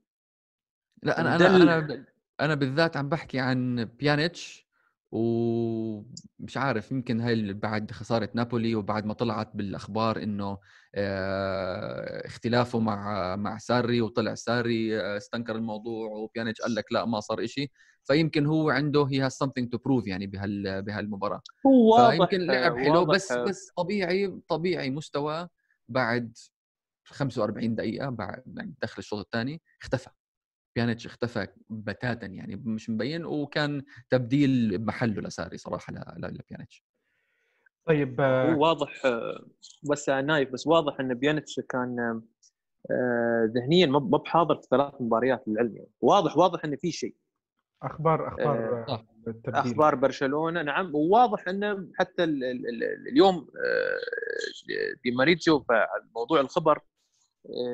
[1.02, 2.06] لا أنا دل- أنا أنا
[2.40, 4.66] أنا بالذات عم بحكي عن بيانيتش.
[5.12, 10.58] ومش عارف يمكن هاي بعد خسارة نابولي وبعد ما طلعت بالأخبار إنه
[10.94, 17.20] آه، اختلافه مع مع ساري وطلع ساري آه، استنكر الموضوع وبيانيتش قال لك لا ما
[17.20, 17.70] صار إشي.
[18.04, 21.40] فيمكن هو عنده هي هاز something to prove يعني بهال بهالمباراة.
[21.66, 25.48] هو واضح فيمكن لعب حلو بس بس طبيعي طبيعي مستوى
[25.88, 26.36] بعد
[27.04, 30.10] 45 دقيقة بعد يعني دخل الشوط الثاني اختفى.
[30.76, 36.84] بيانيتش اختفى بتاتا يعني مش مبين وكان تبديل بمحله لساري صراحة ل- ل- لبيانيتش
[37.86, 39.46] طيب آه، هو واضح آه،
[39.90, 42.22] بس نايف بس واضح إن بيانيتش كان
[42.90, 45.90] آه، ذهنيا ما بحاضر في ثلاث مباريات للعلم يعني.
[46.00, 47.14] واضح واضح إن في شيء.
[47.82, 48.84] أخبار أخبار.
[48.88, 49.54] آه، التبديل.
[49.72, 50.94] أخبار برشلونة نعم.
[50.94, 56.82] وواضح إنه حتى ال ال ال اليوم آه، دي مارزيو فموضوع الخبر آه،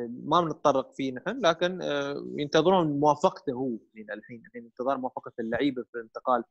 [0.09, 4.43] ما بنتطرق فيه نحن لكن آه، ينتظرون موافقته هو من الحين.
[4.47, 6.45] الحين انتظار موافقة اللعيبة في الانتقال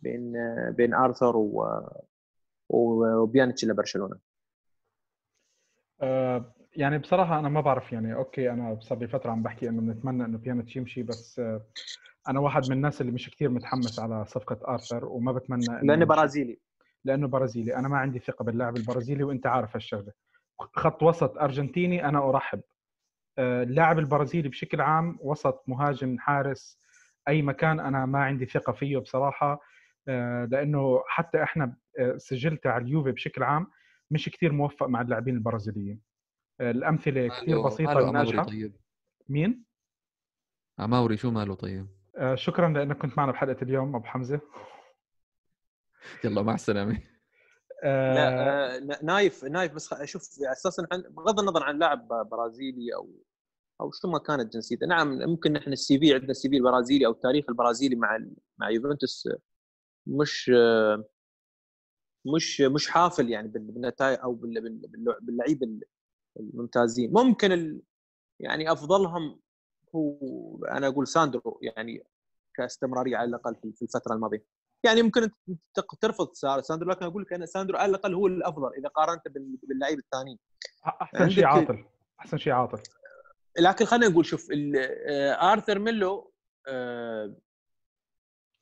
[0.00, 0.32] بين
[0.70, 1.80] بين آرثر و
[2.68, 4.16] وبيانيتش لبرشلونة.
[6.02, 9.80] آه، يعني بصراحة أنا ما بعرف يعني okay أنا صار لي فترة عم بحكي إنه
[9.80, 11.66] بنتمنى إنه بيانيتش يمشي بس آه،
[12.28, 16.04] أنا واحد من الناس اللي مش كثير متحمس على صفقة آرثر وما بتمنى لأنه.
[16.04, 16.58] برازيلي.
[17.04, 17.76] لأنه برازيلي.
[17.76, 20.12] أنا ما عندي ثقة باللاعب البرازيلي وأنت عارف هالشغلة.
[20.60, 22.60] خط وسط أرجنتيني أنا أرحب.
[23.38, 26.80] آه، اللاعب البرازيلي بشكل عام وسط مهاجم حارس
[27.28, 29.60] أي مكان أنا ما عندي ثقة فيه بصراحة.
[30.08, 33.66] آه، لأنه حتى إحنا آه، سجلته على اليوفي بشكل عام
[34.10, 36.00] مش كثير موفق مع اللاعبين البرازيليين.
[36.60, 37.96] الأمثلة كثير بسيطة.
[37.96, 38.76] وناجحه طيب؟
[39.28, 39.64] مين؟
[40.78, 41.86] عماوري شو ماله طيب؟
[42.34, 44.40] شكرا لأنك كنت معنا بحلقة اليوم أبو حمزة.
[46.24, 47.02] يلا مع السلامة.
[47.82, 52.94] آه، لا آه، نايف نايف بس خ- شوف أساسا عن- بغض النظر عن لاعب برازيلي
[52.94, 53.10] أو
[53.80, 54.86] أو شو ما كانت جنسيته.
[54.86, 58.18] نعم ممكن نحن ال CV عندنا ال CV البرازيلي أو التاريخ البرازيلي مع
[58.58, 59.38] مع يوفنتوس آه،
[60.06, 61.04] مش آه،
[62.34, 65.82] مش مش حافل يعني بال- بالنتائج أو بال- بال- بال- باللعيبة ال-
[66.40, 67.12] الممتازين.
[67.12, 67.80] ممكن ال
[68.40, 69.40] يعني أفضلهم
[69.94, 70.18] هو
[70.64, 72.04] أنا أقول ساندرو يعني
[72.54, 74.44] كاستمرارية على الأقل في الفترة الماضية.
[74.84, 78.74] يعني ممكن أنت ترفض سا- ساندرو لكن أقول لك أنا ساندرو على الأقل هو الأفضل
[78.78, 80.38] إذا قارنت بال- باللعيبه الثانيين
[81.02, 81.84] أحسن شيء عاطل.
[82.20, 82.82] أحسن شيء عاطل.
[83.58, 86.32] لكن خلينا نقول شوف آه، آرثر ميلو
[86.68, 87.34] آه،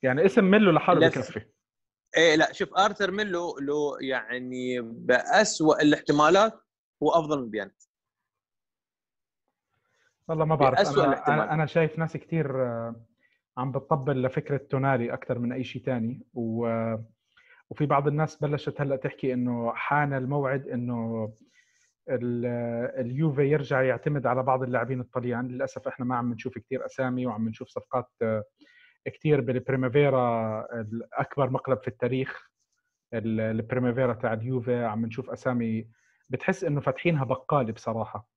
[0.03, 1.07] يعني اسم ميلو لحاله.
[1.07, 1.45] بكفي
[2.17, 6.61] إيه لا شوف آرثر ميلو له يعني باسوء الاحتمالات
[7.03, 7.89] هو أفضل من بيانيتش
[10.27, 10.77] والله ما بعرف.
[10.79, 11.27] بأسوأ أنا.
[11.27, 12.51] أنا, أنا شايف ناس كثير
[13.57, 16.67] عم بتطبل لفكرة تونالي أكثر من أي شيء ثاني و
[17.69, 21.33] وفي بعض الناس بلشت هلأ تحكي إنه حان الموعد إنه
[22.09, 22.45] ال-
[23.05, 25.47] اليوفي يرجع يعتمد على بعض اللاعبين الطليان.
[25.47, 28.09] للأسف إحنا ما عم نشوف كثير أسامي وعم نشوف صفقات
[29.05, 32.49] كثير بالبريمافيرا الأكبر مقلب في التاريخ
[33.13, 34.85] ال- البريمافيرا تاع اليوفي.
[34.85, 35.87] عم نشوف أسامي
[36.29, 38.27] بتحس إنه فاتحينها بقالة بصراحة.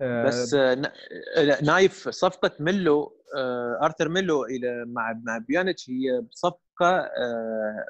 [0.00, 0.92] بس آه، نا-
[1.36, 7.86] لا، نايف صفقة ميلو آه، أرثر ميلو إلى مع مع بيانيتش هي صفقة آه،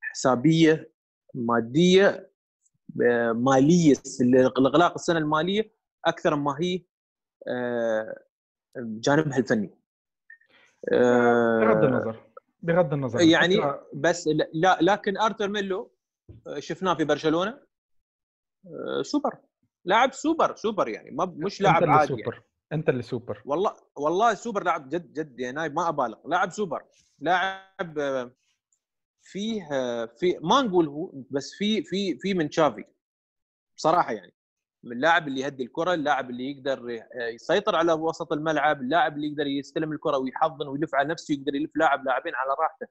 [0.00, 0.92] حسابية
[1.34, 2.30] مادية
[3.02, 5.72] آه، مالية الاغلاق السنة المالية
[6.06, 6.82] أكثر ما هي
[7.48, 8.22] آه،
[8.76, 9.70] جانبها الفني.
[10.92, 12.20] آه، بغض النظر
[12.62, 13.56] بغض النظر يعني
[13.94, 15.92] بس لا- لكن أرثر ميلو
[16.46, 17.60] آه، شفناه في برشلونة
[18.66, 19.36] آه، سوبر.
[19.84, 22.22] لاعب super super يعني ما مش لاعب عادي يعني.
[22.24, 22.42] سوبر
[22.72, 23.42] أنت اللي سوبر.
[23.44, 26.18] والله والله سوبر لاعب جد جد يا نايف ما أبالغ.
[26.24, 26.82] لاعب سوبر
[27.18, 28.32] لاعب آه،
[29.22, 32.84] فيه آه، في ما نقول هو بس في في في من شافي
[33.76, 34.34] بصراحة يعني.
[34.84, 39.26] من اللاعب اللي يهدي الكرة اللاعب اللي يقدر آه، يسيطر على وسط الملعب اللاعب اللي
[39.28, 42.86] يقدر يستلم الكرة ويحضن ويلف على نفسه يقدر يلف لاعب لاعبين على راحته.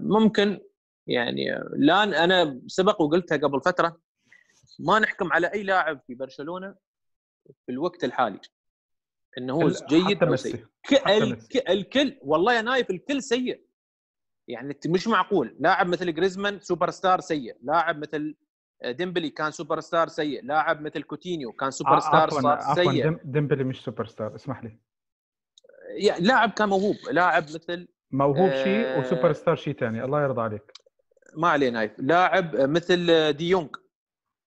[0.00, 0.60] ممكن
[1.06, 4.00] يعني الان أنا سبق وقلتها قبل فترة
[4.78, 6.74] ما نحكم على أي لاعب في برشلونة
[7.66, 8.40] في الوقت الحالي.
[9.38, 10.36] إنه هو جيد أو.
[10.36, 10.66] سيء.
[11.68, 13.64] الكل والله يا نايف الكل سيء.
[14.48, 15.56] يعني انت مش معقول.
[15.60, 17.56] لاعب مثل جريزمان super star سيء.
[17.62, 18.34] لاعب مثل
[18.84, 20.44] ديمبلي كان super star سيء.
[20.44, 23.02] لاعب مثل كوتينيو كان super star عفوا صار عفوا سيء.
[23.02, 24.78] ديم- ديمبلي مش super star اسمح لي.
[26.20, 26.96] لاعب كان موهوب.
[27.10, 30.72] لاعب مثل موهوب آه، شيء وسوبر ستار شيء ثاني الله يرضى عليك.
[31.36, 31.92] ما عليه نايف.
[31.98, 33.68] لاعب مثل دي يونغ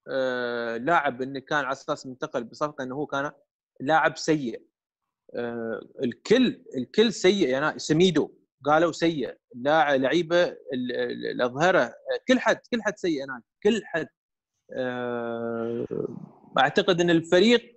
[0.10, 3.32] آه، لاعب إنه كان على أساس منتقل بصفقة إنه هو كان
[3.80, 4.62] لاعب سيء.
[5.36, 7.50] آه، الكل الكل سيء.
[7.50, 8.32] يعني سميدو
[8.66, 9.38] قالوا سيء.
[9.56, 11.94] لاع- لعيبة ال- ال- الأظهرة
[12.28, 14.08] كل حد كل حد سيء أنا كل حد.
[14.74, 15.86] آه،
[16.60, 17.77] أعتقد إن الفريق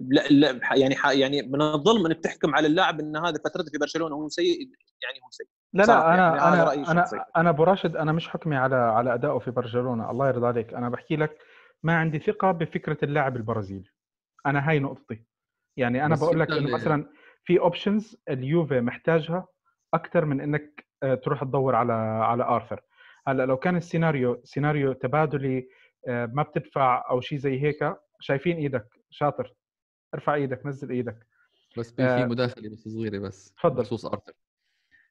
[0.00, 4.14] لا لا يعني يعني من الظلم إنك تحكم على اللاعب إن هذا فترته في برشلونة
[4.14, 4.58] هو سيء
[5.02, 5.46] يعني هو سيء.
[5.72, 6.92] لا لا يعني أنا رأيي أنا.
[6.92, 10.74] أنا أنا أبو راشد أنا مش حكمي على على ادائه في برشلونة الله يرضى عليك.
[10.74, 11.38] أنا بحكي لك
[11.82, 13.90] ما عندي ثقة بفكرة اللاعب البرازيلي.
[14.46, 15.24] أنا هاي نقطتي.
[15.76, 17.10] يعني أنا بقول لك إنه مثلا
[17.44, 19.46] في options اليوفي محتاجها
[19.94, 22.80] أكثر من إنك آه، تروح تدور على على آرثر.
[23.26, 25.68] هلأ لو كان السيناريو سيناريو تبادلي
[26.08, 29.54] آه، ما بتدفع أو شيء زي هيك شايفين إيدك شاطر.
[30.14, 31.26] ارفع إيدك نزل إيدك.
[31.78, 33.52] بس في آه، مداخلة بس صغيرة بس.
[33.52, 33.82] تفضل.
[33.82, 34.32] بخصوص ارثر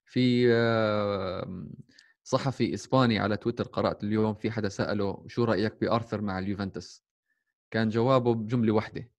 [0.06, 1.66] في آه،
[2.24, 7.04] صحفي إسباني على تويتر قرأت اليوم في حدا سأله شو رأيك بأرثر مع اليوفنتوس؟
[7.72, 9.10] كان جوابه بجملة واحدة.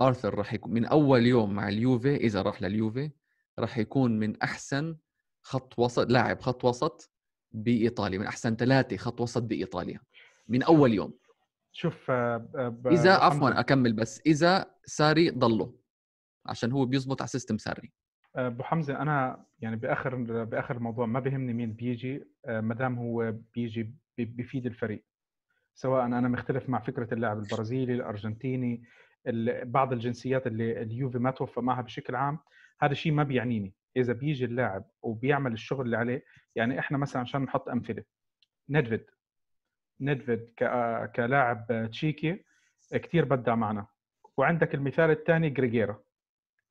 [0.00, 3.10] أرثر راح يكون من أول يوم مع اليوفي إذا راح لليوفي
[3.58, 4.96] راح يكون من أحسن
[5.42, 7.10] خط وسط لاعب خط وسط
[7.52, 10.00] بإيطاليا من أحسن ثلاثة خط وسط بإيطاليا
[10.48, 11.18] من أول يوم.
[11.78, 13.12] شوف آه، آه، ب- إذا.
[13.12, 15.74] عفوا أكمل بس إذا ساري ضله
[16.46, 17.92] عشان هو بيزبط على system ساري.
[18.36, 20.14] أبو حمزة أنا يعني بآخر
[20.44, 23.82] بآخر الموضوع ما بيهمني مين بيجي ما دام هو بيجي
[24.18, 25.04] بي- بيفيد الفريق.
[25.74, 28.82] سواء أنا مختلف مع فكرة اللاعب البرازيلي الأرجنتيني
[29.26, 32.38] ال- بعض الجنسيات اللي اليوفي ما توفق معها بشكل عام
[32.80, 33.74] هذا الشيء ما بيعنيني.
[33.96, 36.24] إذا بيجي اللاعب وبيعمل الشغل اللي عليه
[36.56, 38.04] يعني إحنا مثلا عشان نحط أمثلة
[38.70, 39.04] ندفيد
[40.00, 40.50] ندفيد
[41.16, 42.44] كلاعب تشيكي
[42.92, 43.86] كثير بدع معنا.
[44.36, 45.98] وعندك المثال الثاني جريجيرا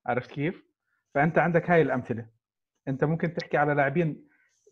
[0.05, 0.67] عرفت كيف؟
[1.13, 2.25] فأنت عندك هاي الأمثلة.
[2.87, 4.27] أنت ممكن تحكي على لاعبين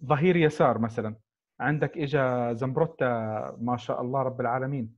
[0.06, 1.16] ظهير يسار مثلا.
[1.60, 3.08] عندك إجا زمبروتا
[3.60, 4.96] ما شاء الله رب العالمين.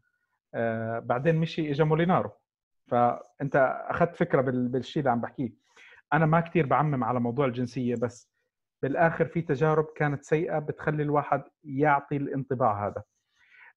[0.53, 2.31] آه بعدين مشي إجا مولينارو.
[2.87, 3.55] فأنت
[3.89, 5.53] أخذت فكرة بال- بالشيء اللي عم بحكيه.
[6.13, 8.31] أنا ما كثير بعمم على موضوع الجنسية بس
[8.81, 13.03] بالآخر في تجارب كانت سيئة بتخلي الواحد يعطي الانطباع هذا.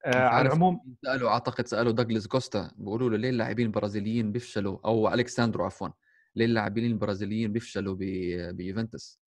[0.06, 5.64] على العموم سألوا أعتقد سألوا دوغلاس كوستا بيقولوا له ليه اللاعبين البرازيليين بيفشلوا؟ أو الكساندرو
[5.64, 5.88] عفوا.
[6.36, 9.20] ليه اللاعبين البرازيليين بيفشلوا ب- بيوفنتوس؟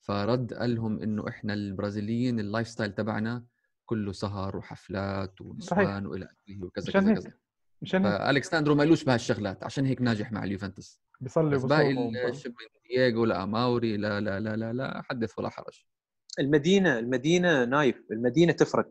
[0.00, 3.44] فرد قال لهم إنه إحنا البرازيليين ال lifestyle تبعنا
[3.86, 7.32] كله سهر وحفلات ونسوان وإلى آخره وكذا كذا هيك كذا.
[7.82, 11.00] مشان هيك فالكساندرو مالوش بهالشغلات عشان هيك ناجح مع اليوفنتوس.
[11.20, 12.12] بيصلي باقي من
[12.90, 15.84] دييغو لاماوري لا لا لا لا لا حدث ولا حرج.
[16.38, 18.88] المدينة المدينة نايف المدينة تفرق.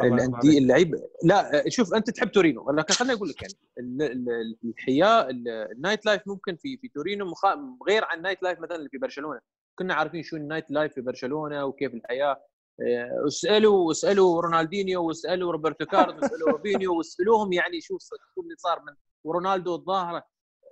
[0.00, 0.58] الانديه.
[0.58, 0.94] اللعيب.
[1.24, 2.70] لا شوف أنت تحب تورينو.
[2.70, 7.26] لكن خليني أقول لك يعني ال- ال- الحياة ال- ال nightlife ممكن في في تورينو
[7.30, 9.40] مخا- غير عن ال nightlife مثلا اللي في برشلونة.
[9.78, 12.42] كنا عارفين شو ال nightlife في برشلونة وكيف الحياة.
[12.80, 17.98] آه، اسألوا اسألوا رونالدينيو واسألوا روبرتو كارلوس واسألوا روبينيو واسألوهم يعني شو
[18.34, 20.24] شو اللي صار من ورونالدو الظاهرة.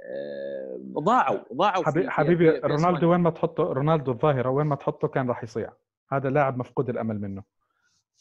[0.04, 3.10] آه، ضاعوا ضاعوا حبيبي, حبيبي رونالدو.
[3.10, 5.72] وين ما تحطه رونالدو الظاهرة وين ما تحطه كان راح يصيع.
[6.12, 7.42] هذا لاعب مفقود الأمل منه.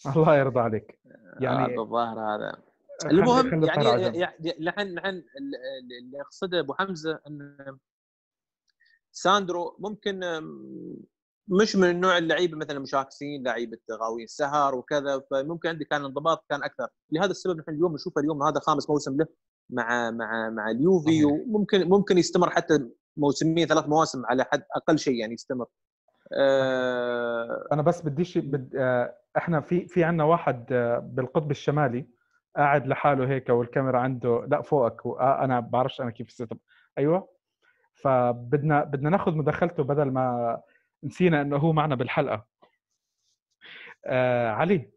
[0.15, 0.99] الله يرضى عليك
[1.39, 2.61] يعني هذا الظاهر هذا
[3.05, 3.63] المهم جنب.
[3.99, 7.77] يعني يعني لحن لحن ال- ال- اللي أقصده أبو حمزة إن
[9.11, 10.19] ساندرو ممكن
[11.47, 16.63] مش من النوع اللعيبة مثلا مشاكسين لعيبة غاويين سهر وكذا فممكن عندي كان الانضباط كان
[16.63, 19.27] أكثر لهذا السبب نحن اليوم نشوفه اليوم هذا خامس موسم له
[19.69, 21.09] مع مع مع اليوفي.
[21.25, 25.65] وممكن ممكن يستمر حتى موسمين ثلاث مواسم على حد أقل شيء يعني يستمر
[26.33, 28.75] أه أنا بس بديش بد...
[28.75, 32.07] آه، إحنا في في عندنا واحد آه، بالقطب الشمالي
[32.55, 35.13] قاعد لحاله هيك والكاميرا عنده لا فوقك و...
[35.19, 36.57] آه، أنا بعرفش أنا كيف ال setup
[36.97, 37.29] أيوه.
[37.95, 40.61] فبدنا بدنا ناخذ مداخلته بدل ما
[41.03, 42.45] نسينا إنه هو معنا بالحلقة.
[44.05, 44.91] آه علي.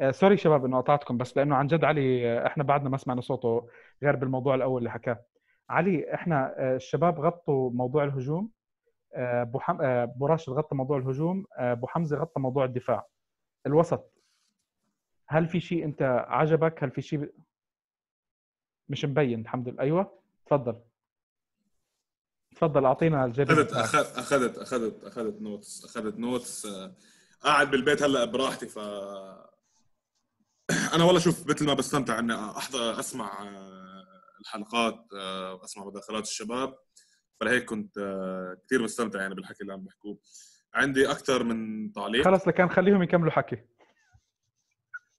[0.00, 3.20] آه sorry شباب إنه قطعتكم بس لأنه عن جد علي آه، إحنا بعدنا ما سمعنا
[3.20, 3.68] صوته
[4.02, 5.24] غير بالموضوع الأول اللي حكاه.
[5.70, 8.44] علي إحنا آه، الشباب غطوا موضوع الهجوم.
[8.44, 8.61] آه،
[9.14, 9.80] أبو حم...
[9.82, 13.06] آه، أبو راشد غطى موضوع الهجوم آه، أبو حمزة غطى موضوع الدفاع.
[13.66, 14.12] الوسط
[15.26, 17.32] هل في شيء أنت عجبك؟ هل في شيء.
[18.88, 19.80] مش مبين؟ الحمد لله.
[19.82, 20.80] أيوه تفضل.
[22.56, 23.50] تفضل أعطينا الجديد.
[23.58, 26.94] أخذت أخذ- أخذت أخذت أخذت notes أخذت notes آه،
[27.40, 28.78] قاعد بالبيت هلأ براحتي ف
[30.94, 34.04] أنا والله شوف مثل ما بستمتع إني احضر أسمع آه،
[34.40, 36.78] الحلقات آه، أسمع مداخلات الشباب.
[37.42, 40.18] فلهيك كنت آه، كثير مستمتع يعني بالحكي اللي عم بحكوه.
[40.74, 42.24] عندي أكثر من تعليق.
[42.24, 43.56] خلص لكان خليهم يكملوا حكي.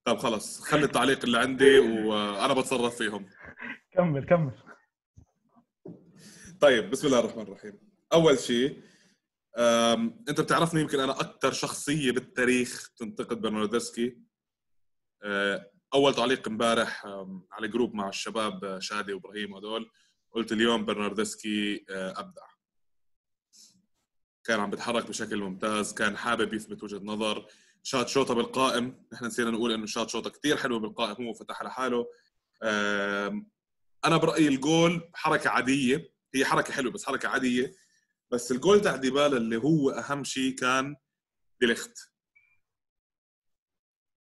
[0.05, 0.61] طب خلص.
[0.61, 3.29] خلي التعليق اللي عندي وأنا بتصرف فيهم.
[3.91, 4.51] كمل كمل.
[6.61, 7.79] طيب بسم الله الرحمن الرحيم.
[8.13, 8.81] أول شيء
[10.29, 14.17] أنت بتعرفني يمكن أنا أكثر شخصية بالتاريخ تنتقد برناردسكي
[15.23, 17.05] أه، أول تعليق امبارح
[17.51, 19.89] على جروب مع الشباب شادي وإبراهيم وهدول.
[20.33, 22.41] قلت اليوم برناردسكي أه، أبدع.
[24.43, 27.47] كان عم بيتحرك بشكل ممتاز كان حابب يثبت وجهة نظر.
[27.83, 29.05] شات شوطة بالقائم.
[29.13, 32.05] نحن نسينا نقول إنه شات شوطة كثير حلوة بالقائم هو فتح لحاله
[34.05, 36.13] أنا برأيي الجول حركة عادية.
[36.35, 37.75] هي حركة حلوة بس حركة عادية.
[38.31, 40.95] بس الجول تاع ديبالا اللي هو أهم شيء كان
[41.61, 41.97] ديليخت.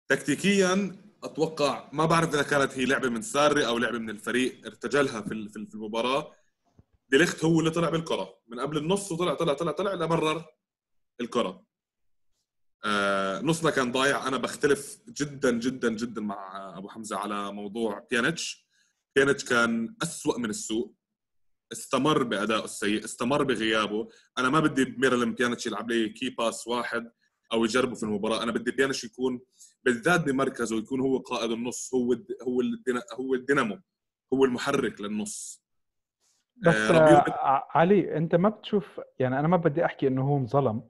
[0.08, 5.20] تكتيكيا أتوقع ما بعرف إذا كانت هي لعبة من ساري أو لعبة من الفريق ارتجلها
[5.20, 6.35] في في المباراة.
[7.09, 8.38] ديليخت هو اللي طلع بالكرة.
[8.49, 10.44] من قبل النص وطلع طلع طلع طلع لمرر
[11.20, 11.64] الكرة.
[12.84, 14.28] آه نصنا كان ضايع.
[14.28, 18.66] أنا بختلف جدا جدا جدا مع أبو حمزة على موضوع بيانيتش.
[19.16, 20.97] بيانيتش كان أسوأ من السوق
[21.72, 24.09] استمر بادائه السيء استمر بغيابه.
[24.38, 27.12] أنا ما بدي ميراليم بيانيتش يلعب لي key pass واحد.
[27.53, 28.42] أو يجربه في المباراة.
[28.42, 29.40] أنا بدي بيانيتش يكون
[29.84, 32.26] بالذات بمركزه يكون هو قائد النص هو الد...
[32.48, 33.03] هو الدنا...
[33.20, 33.80] هو الدينامو
[34.34, 35.64] هو المحرك للنص.
[36.57, 40.82] بس آه، آه، علي أنت ما بتشوف يعني أنا ما بدي أحكي إنه هو انظلم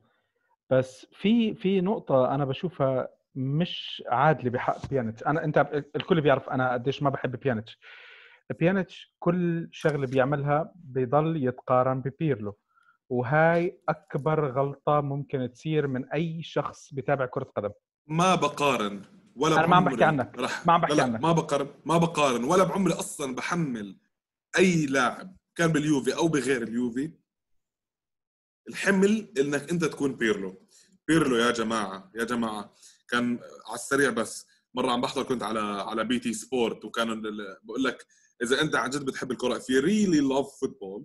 [0.71, 6.73] بس في في نقطة أنا بشوفها مش عادلة بحق بيانيتش، أنا أنت الكل بيعرف أنا
[6.73, 7.79] قديش ما بحب بيانيتش.
[8.61, 12.57] بيانيتش كل شغلة بيعملها بيضل يتقارن ببيرلو.
[13.11, 17.71] وهاي أكبر غلطة ممكن تصير من أي شخص بتابع كرة قدم.
[18.07, 19.03] ما بقارن
[19.37, 20.39] ولا أنا ما عم بحكي عنك.
[20.39, 20.67] رح.
[20.67, 21.21] ما عم بحكي عنك.
[21.21, 22.45] ما بقارن ما بقارن.
[22.45, 23.99] ولا بعمري أصلا بحمل
[24.59, 27.13] أي لاعب كان باليوفي أو بغير اليوفي.
[28.69, 30.67] الحمل إنك أنت تكون بيرلو.
[31.09, 32.75] بيرلو يا جماعة يا جماعة.
[33.09, 37.15] كان على السريع بس مرة عم بحضر كنت على على BT Sport وكانوا
[37.63, 38.07] بقول لك
[38.43, 41.05] إذا أنت عن جد بتحب الكرة في really love football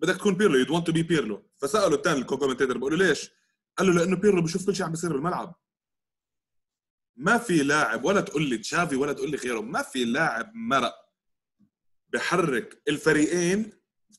[0.00, 1.42] بدك تكون بيرلو you want to be بيرلو.
[1.58, 3.30] فسالوا الثاني ال commentator بقول له ليش؟
[3.76, 5.54] قال له لأنه بيرلو بشوف كل شيء عم بيصير بالملعب.
[7.16, 10.94] ما في لاعب ولا تقول لي تشافي ولا تقول لي غيره ما في لاعب مرق
[12.12, 13.72] بحرك الفريقين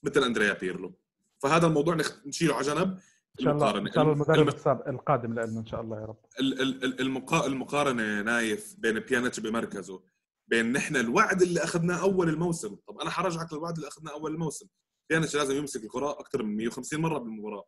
[0.03, 0.99] مثل أندريا بيرلو.
[1.39, 2.99] فهذا الموضوع نشيله على جنب.
[3.39, 3.87] إن شاء الله المقارنة.
[3.89, 6.25] إن شاء الله المدرب السابق القادم لنا إن شاء الله يا رب.
[6.39, 7.45] ال- ال- ال- المقا...
[7.45, 10.03] المقارنة نايف بين بيانيتش بمركزه
[10.47, 12.75] بين نحن الوعد اللي أخذناه أول الموسم.
[12.87, 14.67] طب أنا حرجعك للوعد اللي أخذناه أول الموسم.
[15.11, 17.67] بيانيتش لازم يمسك الكرة أكثر من 150 مرة بالمباراة.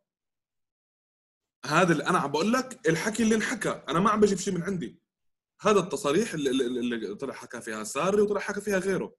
[1.66, 3.84] هذا اللي أنا عم بقول لك الحكي اللي انحكى.
[3.88, 5.00] أنا ما عم بجيب شيء من عندي.
[5.60, 9.16] هذا التصاريح اللي, اللي طلع حكى فيها ساري وطلع حكى فيها غيره.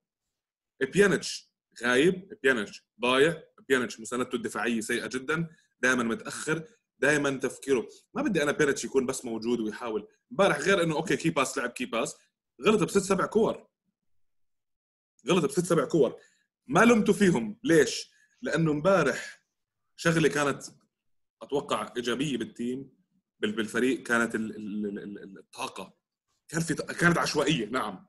[0.92, 1.52] بيانيتش
[1.82, 5.48] غايب بيانيتش ضايع بيانيتش مساندته الدفاعية سيئة جدا
[5.80, 6.68] دائما متأخر
[6.98, 7.88] دائما تفكيره.
[8.14, 10.08] ما بدي أنا بيانيتش يكون بس موجود ويحاول.
[10.32, 12.16] امبارح غير إنه okay key pass لعب key pass.
[12.62, 13.66] غلط بست سبع كور.
[15.28, 16.16] غلط بست سبع كور.
[16.66, 17.58] ما لمته فيهم.
[17.64, 19.42] ليش؟ لأنه امبارح
[19.96, 20.62] شغلة كانت
[21.42, 22.90] أتوقع إيجابية بال team
[23.40, 25.96] بال- بالفريق كانت ال- ال- ال- ال- الطاقة.
[26.48, 28.06] كان في كانت عشوائية نعم.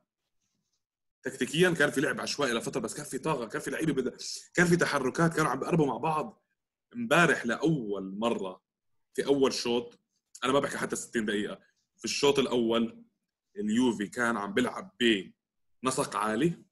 [1.22, 4.16] تكتيكيا كان في لعب عشوائي لفترة بس كان في طاقة كان في لعيبة بدأ
[4.54, 6.44] كان في تحركات كانوا عم بيقربوا مع بعض.
[6.94, 8.62] امبارح لأول مرة
[9.14, 9.98] في أول شوط
[10.44, 11.60] أنا ما بحكي حتى 60 دقيقة
[11.98, 13.04] في الشوط الأول
[13.56, 14.96] اليوفي كان عم بيلعب
[15.82, 16.64] بنسق عالي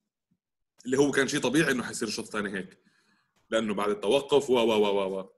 [0.87, 2.86] اللي هو كان شيء طبيعي إنه حيصير الشوط الثاني هيك.
[3.51, 5.31] لأنه بعد التوقف و و و و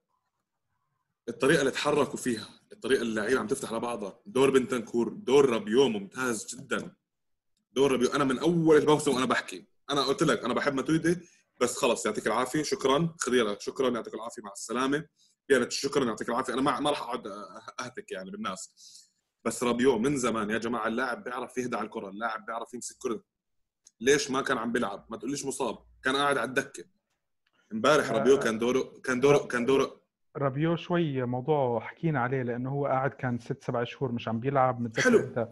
[1.28, 6.54] الطريقة اللي تحركوا فيها الطريقة اللي اللعيبة عم تفتح لبعضها دور بنتانكور دور رابيو ممتاز
[6.54, 6.96] جدا.
[7.72, 9.66] دور رابيو أنا من أول الموسم وأنا بحكي.
[9.90, 11.18] أنا قلت لك أنا بحب ماتويدي
[11.60, 12.62] بس خلص يعطيك العافية.
[12.62, 13.14] شكرا.
[13.20, 13.90] خضيره شكرا.
[13.90, 14.42] يعطيك العافية.
[14.42, 15.06] مع السلامة.
[15.48, 16.04] يعني شكرا.
[16.04, 16.52] يعطيك العافية.
[16.52, 17.26] أنا ما ما راح اقعد
[17.80, 18.70] أهتك يعني بالناس.
[19.44, 23.22] بس رابيو من زمان يا جماعة اللاعب بيعرف يهدى على الكرة اللاعب بيعرف يمسك كرة.
[24.00, 25.78] ليش ما كان عم بيلعب؟ ما تقوليش مصاب.
[26.04, 26.84] كان قاعد على الدكة.
[27.72, 30.00] امبارح رابيو كان دوره كان دوره كان دوره.
[30.36, 34.80] رابيو شوي موضوع حكينا عليه لأنه هو قاعد كان ست سبع شهور مش عم بيلعب
[34.80, 35.18] متذكر حلو.
[35.18, 35.48] انت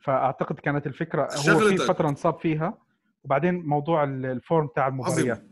[0.00, 1.76] فأعتقد كانت الفكرة هو في.
[1.76, 2.78] فترة انصاب فيها
[3.24, 5.50] وبعدين موضوع ال- ال form تاع المباريات عظيم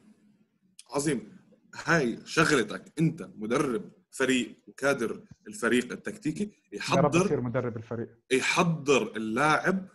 [0.94, 1.38] عظيم.
[1.86, 8.09] هاي شغلتك أنت مدرب فريق وكادر الفريق التكتيكي يحضر مدرب الفريق.
[8.32, 9.88] يحضر اللاعب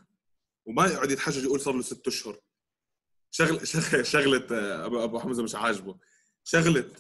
[0.66, 2.36] وما يقعد يتحجج يقول صار له ست أشهر.
[3.36, 5.98] شغل شغل شغلة آه، ابو أبو حمزة مش عاجبه.
[6.44, 6.92] شغلة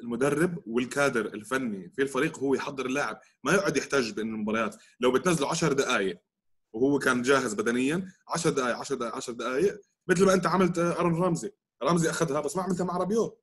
[0.00, 3.20] المدرب والكادر الفني في الفريق هو يحضر اللاعب.
[3.44, 6.18] ما يقعد يحتج بين المباريات لو بتنزله 10 دقائق
[6.72, 11.00] وهو كان جاهز بدنيا 10 دقائق 10 دقائق 10 دقائق مثل ما أنت عملت آه،
[11.00, 11.52] آرون رامزي.
[11.82, 13.38] رامزي أخذها بس ما عملتها مع رابيو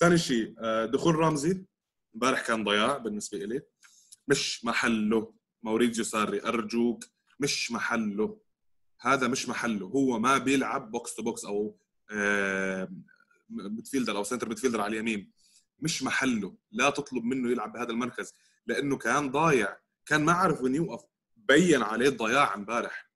[0.00, 1.64] ثاني شيء آه، دخول رامزي.
[2.14, 3.62] امبارح كان ضياع بالنسبة لي
[4.28, 5.32] مش محله.
[5.62, 7.04] موريتزيو ساري أرجوك.
[7.40, 8.38] مش محله.
[9.00, 9.86] هذا مش محله.
[9.86, 11.78] هو ما بيلعب box to box أو
[12.12, 12.88] آه،
[13.50, 15.32] midfielder أو center midfielder على اليمين.
[15.78, 16.56] مش محله.
[16.72, 18.32] لا تطلب منه يلعب بهذا المركز.
[18.66, 19.76] لأنه كان ضايع.
[20.06, 21.04] كان ما عرف وين يوقف.
[21.36, 23.10] بين عليه الضياع امبارح.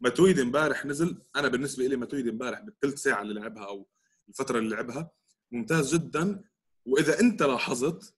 [0.00, 1.22] ماتويدي امبارح نزل.
[1.36, 3.88] أنا بالنسبة لي ماتويدي امبارح بالثلث ساعة اللي لعبها أو
[4.28, 5.10] الفترة اللي لعبها
[5.50, 6.44] ممتاز جدا.
[6.84, 8.14] وإذا أنت لاحظت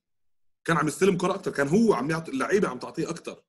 [0.64, 3.42] كان عم يستلم كرة أكثر كان هو عم يعطي اللعيبة عم تعطيه أكثر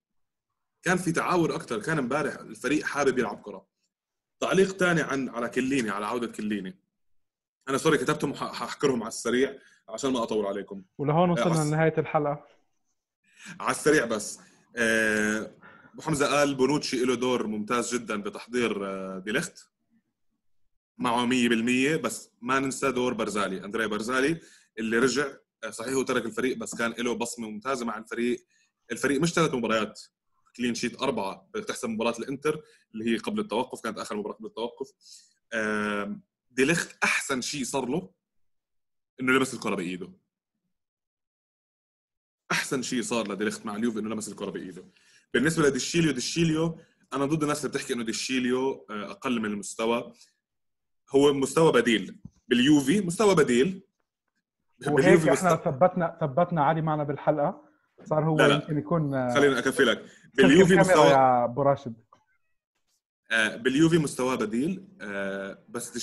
[0.83, 3.65] كان في تعاون أكثر كان امبارح الفريق حابب يلعب كرة.
[4.39, 6.79] تعليق ثاني عن على كيليني على عودة كيليني.
[7.69, 9.55] أنا sorry كتبتهم ححكيهم على السريع
[9.89, 10.83] عشان ما أطول عليكم.
[10.97, 12.47] ولهون وصلنا أص- لنهاية الحلقة.
[13.59, 14.39] على السريع بس.
[14.75, 15.51] آه،
[15.93, 19.69] ابو حمزه قال بونوتشي له دور ممتاز جدا بتحضير آه، ديليخت.
[20.97, 23.65] معه 100% بس ما ننسى دور بارزالي.
[23.65, 24.39] اندريا بارزالي
[24.79, 25.27] اللي رجع
[25.63, 28.45] آه، صحيح هو ترك الفريق بس كان له بصمة ممتازة مع الفريق.
[28.91, 30.01] الفريق مش ثلاث مباريات.
[30.55, 34.91] clean sheet أربعة تحسب مباراة الإنتر اللي هي قبل التوقف كانت آخر مباراة قبل التوقف.
[36.51, 38.09] ديليخت أحسن شيء صار له
[39.21, 40.09] إنه لمس الكرة بإيده.
[42.51, 44.85] أحسن شيء صار لديليخت مع اليوفي إنه لمس الكرة بإيده.
[45.33, 46.79] بالنسبة لديشيليو ديشيليو
[47.13, 50.13] أنا ضد الناس اللي بتحكي إنه ديشيليو آه، أقل من المستوى.
[51.15, 52.19] هو مستوى بديل.
[52.47, 53.83] باليوفي مستوى بديل.
[54.87, 55.55] وهيك إحنا.
[55.55, 57.62] ثبتنا ثبتنا علي معنا بالحلقة.
[58.05, 58.55] صار هو لا لا.
[58.55, 59.97] يمكن يكون آه، خليني أكفي لك.
[59.97, 61.93] سلك باليوفي مستوى يا أبو راشد.
[63.31, 65.97] آه، باليوفي مستواه بديل آه، بس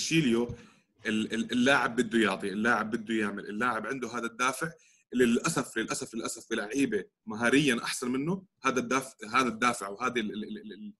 [1.34, 4.70] ال- اللاعب بده يعطي اللاعب بده يعمل اللاعب عنده هذا الدافع
[5.12, 10.44] اللي للأسف للأسف للأسف بلعيبة مهاريا أحسن منه هذا الدافع هذا الدافع وهذه ال- ال-
[10.58, 10.94] ال- ال-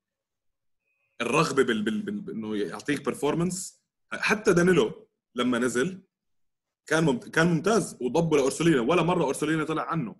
[1.21, 3.81] الرغبة بال- بال- بال- بإنه يعطيك performance
[4.13, 6.03] حتى دانيلو لما نزل
[6.87, 7.29] كان ممت...
[7.29, 10.17] كان ممتاز وضبه لاورسوليني ولا مرة اورسوليني طلع عنه.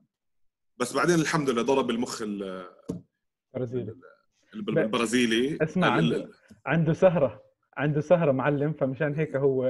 [0.81, 2.67] بس بعدين الحمد لله ضرب المخ ال-
[3.55, 3.95] برازيلي.
[4.55, 5.59] الب- البرازيلي.
[5.63, 6.29] اسمع عنده
[6.67, 7.43] عنده سهرة.
[7.77, 9.63] عنده سهرة معلم فمشان هيك هو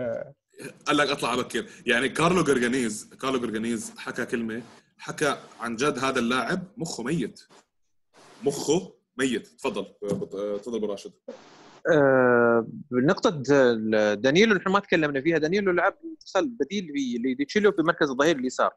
[0.86, 1.66] قال لك اطلع بكير.
[1.86, 4.62] يعني كارلو جارجانيزي كارلو جارجانيزي حكى كلمة
[4.98, 7.40] حكى عن جد هذا اللاعب مخه ميت.
[8.44, 9.46] مخه ميت.
[9.46, 9.86] تفضل
[10.62, 11.12] تفضل ابو راشد
[11.92, 13.30] آه، بنقطة
[14.14, 15.38] دانييلو نحن ما تكلمنا فيها.
[15.38, 18.76] دانييلو لعب اتصال بديل ل- لديتشيلو في مركز الظهير اليسار.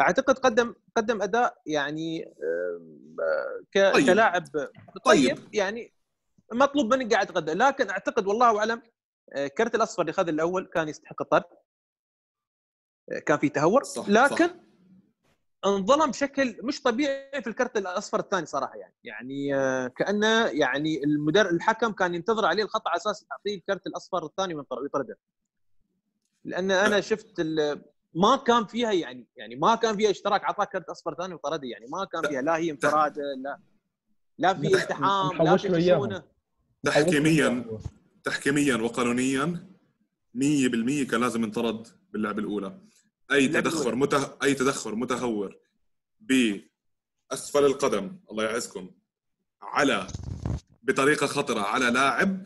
[0.00, 4.06] أعتقد قدم قدم أداء يعني آه، طيب.
[4.06, 4.68] كلاعب طيب.
[5.04, 5.38] طيب.
[5.52, 5.92] يعني
[6.52, 8.82] مطلوب منك قاعد يتقدم لكن أعتقد والله أعلم
[9.32, 11.44] آه، كرت الأصفر اللي اخذ الأول كان يستحق الطرد.
[13.12, 13.82] آه، كان في تهور.
[13.84, 14.54] صح، لكن صح.
[15.66, 18.94] انظلم بشكل مش طبيعي في الكرت الأصفر الثاني صراحة يعني.
[19.04, 19.48] يعني
[19.90, 25.18] كأنه يعني المدرب الحكم كان ينتظر عليه الخطأ على أساس يعطيه الكرت الأصفر الثاني ويطرده
[26.44, 27.82] لأن أنا شفت ال-
[28.14, 31.86] ما كان فيها يعني يعني ما كان فيها اشتراك اعطاك كرت أصفر ثاني وطرده يعني.
[31.86, 33.58] ما كان فيها لا هي انفراده لا
[34.38, 35.68] لا في التحام لا في.
[35.94, 36.22] خشونة.
[36.84, 37.64] تحكيميا
[38.24, 39.66] تحكيميا وقانونيا
[40.34, 42.78] 100% كان لازم ينطرد باللعبه الأولى.
[43.32, 44.28] أي تدخل مته...
[44.42, 45.56] أي تدخل متهور
[46.20, 48.90] بأسفل القدم الله يعزكم
[49.62, 50.06] على
[50.82, 52.42] بطريقة خطرة على لاعب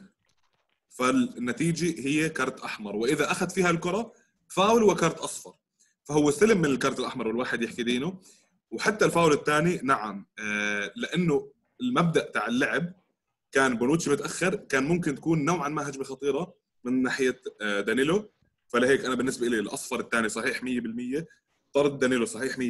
[0.99, 4.13] فالنتيجة هي كرت أحمر وإذا أخذ فيها الكرة
[4.49, 5.55] فاول وكرت أصفر.
[6.05, 8.21] فهو استلم من الكرت الأحمر والواحد يحكي دينه.
[8.71, 12.93] وحتى الفاول الثاني نعم آه لأنه المبدأ تاع اللعب
[13.53, 18.31] كان بونوتشي متأخر كان ممكن تكون نوعا ما هجمة خطيرة من ناحية آه، دانيلو.
[18.69, 21.27] فلهيك أنا بالنسبة لي الأصفر الثاني صحيح 100%
[21.73, 22.61] طرد دانيلو صحيح 100%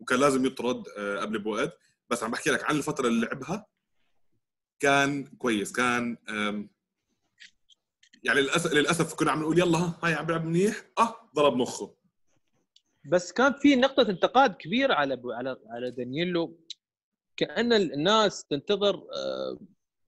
[0.00, 1.78] وكان لازم يطرد آه، قبل بوقت.
[2.10, 3.66] بس عم بحكي لك عن الفترة اللي لعبها
[4.80, 6.16] كان كويس كان
[8.24, 10.74] يعني للاسف للأسف كنا عم نقول يلا ها هاي عم بيلعب منيح.
[10.98, 11.94] آه ضرب مخه.
[13.04, 16.58] بس كان في نقطة انتقاد كبير على على على دانييلو.
[17.36, 19.58] كأن الناس تنتظر آه،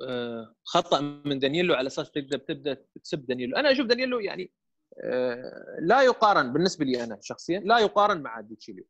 [0.03, 4.51] آه، خطأ من دانييلو على أساس تقدر تبدأ تسب دانييلو، أنا أشوف دانييلو يعني
[5.05, 8.85] آه، لا يقارن بالنسبة لي أنا شخصيا لا يقارن مع ديتشيليو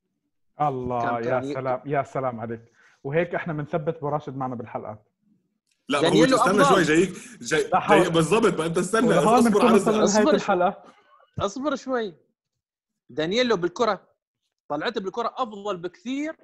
[0.61, 2.61] الله كان- يا كان سلام يا سلام عليك.
[3.05, 5.06] وهيك إحنا بنثبت براشد معنا بالحلقات
[5.89, 6.64] لا ما هو دانييلو استنى.
[6.64, 7.70] شوي جايك جاي.
[7.89, 10.30] جاي بالضبط ما أنت استنى اصبر على شوي.
[10.30, 10.82] الحلقة.
[11.39, 12.14] أصبر شوي.
[13.11, 14.09] دانييلو بالكرة
[14.68, 16.37] طلعته بالكرة أفضل بكثير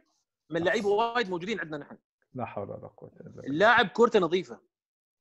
[0.50, 1.96] من لعيبة وايد موجودين عندنا نحن.
[2.34, 3.46] لا حول ولا قوة إلا بالله.
[3.46, 4.60] اللاعب كورته نظيفة.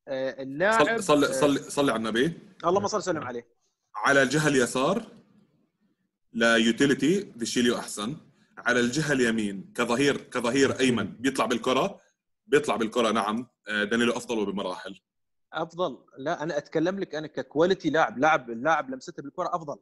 [0.08, 2.34] آه، اللاعب صلي صلي آه، صلي, صلي على النبي.
[2.66, 3.48] اللهم صل وسلم عليه.
[3.96, 5.04] على الجهة اليسار
[6.34, 8.18] ل utility ديشيليو أحسن.
[8.58, 12.00] على الجهة اليمين كظهير كظهير أيمن بيطلع بالكرة.
[12.52, 13.48] بيطلع بالكرة نعم.
[13.68, 15.00] آه، دانيلو أفضل وبمراحل
[15.54, 15.98] أفضل.
[16.18, 19.78] لا أنا أتكلم لك أنا ك quality لاعب لاعب اللاعب لمسته بالكرة أفضل.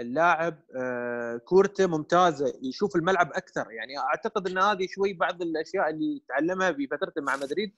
[0.00, 3.70] اللاعب آه، كورته ممتازة يشوف الملعب أكثر.
[3.70, 7.72] يعني أعتقد إن هذه شوي بعض الأشياء اللي تعلمها بفترته مع مدريد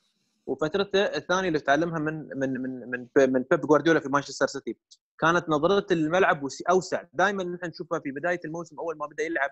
[0.47, 4.77] وفترته الثانية اللي تعلمها من من من من من بيب جوارديولا في مانشستر سيتي.
[5.19, 7.03] كانت نظرته للملعب أوسع.
[7.13, 9.51] دائما نحن نشوفها في بداية الموسم أول ما بدأ يلعب.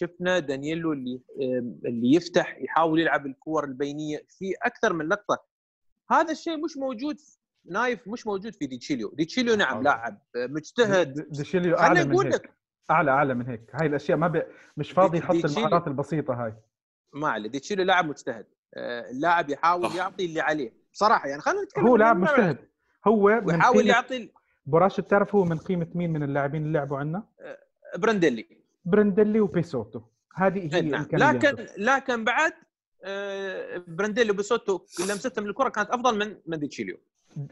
[0.00, 5.44] شفنا دانييلو اللي آه، اللي يفتح يحاول يلعب الكور البينية في أكثر من لقطة.
[6.10, 7.16] هذا الشيء مش موجود
[7.64, 9.10] نايف مش موجود في ديتشيليو.
[9.14, 9.82] ديتشيليو نعم.
[9.82, 11.14] لاعب آه، مجتهد.
[11.14, 12.50] د- ديشيليو خليني أعلى من هيك.
[12.90, 13.70] أعلى أعلى من هيك.
[13.74, 14.46] هاي الأشياء ما ب...
[14.76, 16.54] مش فاضي يحط المهارات البسيطة هاي.
[17.12, 17.48] ما عليه.
[17.48, 18.46] ديتشيليو لاعب مجتهد.
[18.74, 19.96] آه، اللاعب يحاول.
[19.96, 20.72] يعطي اللي عليه.
[20.92, 22.58] بصراحه يعني خلينا نتكلم هو لاعب مجتهد.
[23.06, 24.30] هو قيمة يعطي
[24.66, 27.22] براشد تعرف هو من قيمة مين من اللاعبين اللي لعبوا عندنا
[27.98, 28.46] برندلي
[28.86, 30.00] برندلي وبيسوتو.
[30.34, 31.00] هذه هي نعم.
[31.00, 31.50] إمكانياته.
[31.50, 32.52] لكن لكن بعد
[33.04, 36.98] آه، بيرنديللي وبيسوتو لمستهم للكره كانت أفضل من من ديتشيليو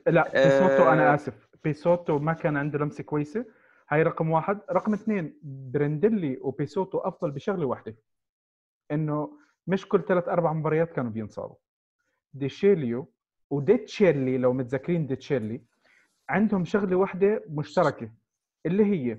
[0.06, 1.48] لا بيسوتو آه، أنا آسف.
[1.64, 3.44] بيسوتو ما كان عنده لمسة كويسة.
[3.88, 4.60] هاي رقم واحد.
[4.70, 7.96] رقم اثنين بيرنديللي وبيسوتو أفضل بشغلة واحدة.
[8.90, 11.56] إنه مش كل ثلاث أربع مباريات كانوا بينصابوا.
[12.34, 13.12] ديشيليو
[13.50, 15.62] وديتشيلي لو متذكرين ديتشيلي
[16.28, 18.10] عندهم شغلة واحدة مشتركة
[18.66, 19.18] اللي هي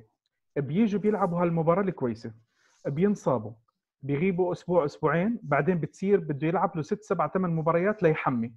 [0.58, 2.34] بيجوا بيلعبوا هالمباراة الكويسة
[2.88, 3.52] بينصابوا
[4.04, 8.54] بيغيبوا أسبوع أسبوعين بعدين بتصير بده يلعب له ست سبع ثمان مباريات ليحمي.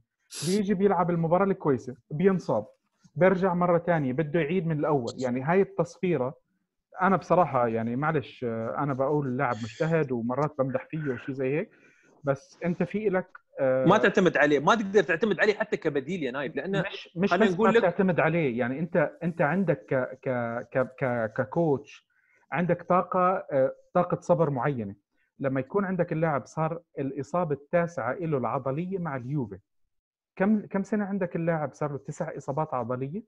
[0.46, 2.66] بيجي بيلعب المباراة الكويسة بينصاب.
[3.14, 5.12] بيرجع مرة ثانية بده يعيد من الأول.
[5.18, 6.34] يعني هاي التصفيرة
[7.02, 8.44] أنا بصراحة يعني معلش
[8.78, 11.70] أنا بقول لاعب مجتهد ومرات بمدح فيه وشي زي هيك
[12.24, 16.56] بس أنت في لك ما تعتمد عليه ما تقدر تعتمد عليه حتى كبديل يا نايف
[16.56, 20.28] لأنه مش مش بس نقول ما لك- بتعتمد عليه يعني انت أنت عندك ك ك
[20.72, 22.08] ك ك ككوتش
[22.52, 23.20] عندك طاقة
[23.52, 24.94] آه، طاقة صبر معينة.
[25.38, 29.58] لما يكون عندك اللاعب صار الإصابة التاسعة له العضلية مع اليوفي.
[30.36, 33.22] كم كم سنة عندك اللاعب صار له تسع إصابات عضلية؟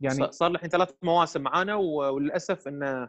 [0.00, 3.08] يعني صار- له الحين ثلاث مواسم معانا وللأسف إنه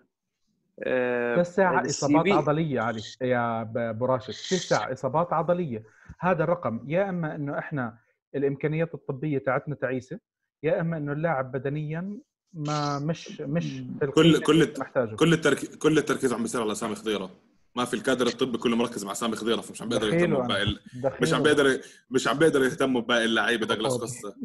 [1.37, 2.31] تسع السي إصابات في.
[2.31, 4.33] عضلية علي يا أبو راشد.
[4.33, 5.83] تسع إصابات عضلية.
[6.19, 7.97] هذا الرقم يا إما إنه إحنا
[8.35, 10.19] الإمكانيات الطبية تاعتنا تعيسة
[10.63, 12.19] يا إما إنه اللاعب بدنيا
[12.53, 13.83] ما مش مش
[14.15, 15.15] كل كل محتاجه.
[15.15, 17.29] كل التركيز كل التركيز عم بيصير على سامي خضيرة.
[17.75, 20.39] ما في الكادر الطبي كله مركز مع سامي خضيرة فمش عم بيقدر أنا.
[20.39, 20.79] بباقي ال-.
[21.21, 23.93] مش عم بيقدر مش عم بيقدر يهتموا بباقي اللعيبة دغلاس.
[23.93, 24.35] قصة.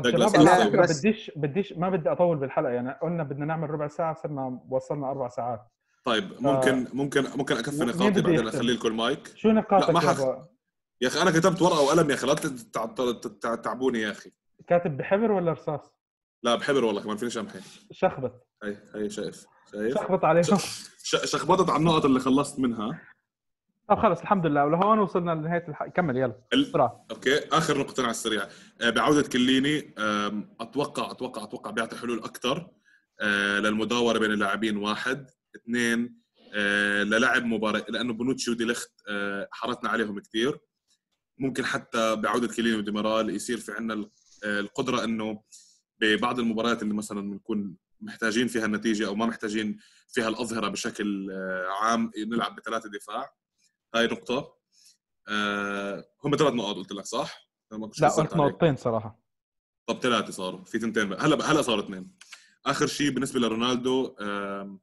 [0.00, 3.88] طب شباب على فكره بديش بديش ما بدي أطول بالحلقة يعني قلنا بدنا نعمل ربع
[3.88, 5.60] ساعة صرنا وصلنا أربع ساعات.
[6.04, 10.46] طيب ممكن ممكن ممكن أكفي نقاطي بعدين؟ أخلي لكم المايك شو نقاطك ما يا حخ-
[11.00, 12.86] يا أخي أنا كتبت ورقة وقلم يا أخي لا تتع-
[13.22, 14.30] تتع- تعبوني يا أخي.
[14.66, 15.94] كاتب بحبر ولا رصاص؟
[16.42, 17.58] لا بحبر والله كمان فينيش امحي
[17.90, 18.46] شخبط.
[18.64, 19.94] هي هي شايف شايف.
[19.94, 20.56] شخبط عليهم.
[21.02, 23.00] ش- شخبطت على النقط اللي خلصت منها.
[23.88, 24.64] طب خلص الحمد لله.
[24.64, 26.42] ولهون وصلنا لنهاية الحلقة كمل يلا.
[26.52, 27.06] ال- بسرعة.
[27.10, 28.48] okay آخر نقطتين على السريع.
[28.80, 29.94] آه، بعودة كيليني
[30.60, 32.70] أتوقع أتوقع أتوقع بيعطي حلول أكثر
[33.60, 35.30] للمداورة بين اللاعبين واحد.
[35.56, 36.16] اثنين
[36.54, 40.58] آه، للعب مباراه لأنه بونوتشي وديليخت آه، حرتنا عليهم كثير
[41.38, 44.08] ممكن حتى بعودة كليني وديميرال يصير في عندنا
[44.44, 45.42] القدرة إنه
[46.00, 49.78] ببعض المباريات اللي مثلا بنكون محتاجين فيها النتيجة أو ما محتاجين
[50.08, 53.32] فيها الأظهرة بشكل آه، عام نلعب بثلاثة دفاع.
[53.94, 54.56] هاي نقطة
[55.28, 57.76] آه، هم ثلاث نقاط قلت لك صح؟ لا
[58.08, 58.36] قلت.
[58.52, 59.18] نقطتين صراحة
[59.86, 61.24] طب ثلاثة صاروا في تنتين بقى.
[61.26, 62.16] هلا هلا صاروا اثنين
[62.66, 64.80] آخر شيء بالنسبة لرونالدو آم،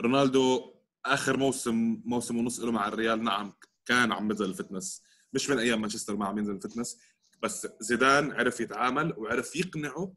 [0.00, 0.74] رونالدو
[1.06, 3.52] آخر موسم موسم ونص له مع الريال نعم
[3.86, 7.00] كان عم بنزل ال fitness مش من أيام مانشستر ما عم ينزل ال fitness
[7.42, 10.12] بس زيدان عرف يتعامل وعرف يقنعه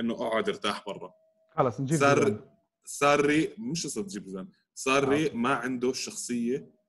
[0.00, 1.12] إنه أقعد ارتاح برا
[1.56, 2.40] خلص نجيب زيدان.
[2.84, 5.34] ساري مش قصة تجيب زيدان ساري آه.
[5.34, 6.79] ما عنده الشخصيه آه،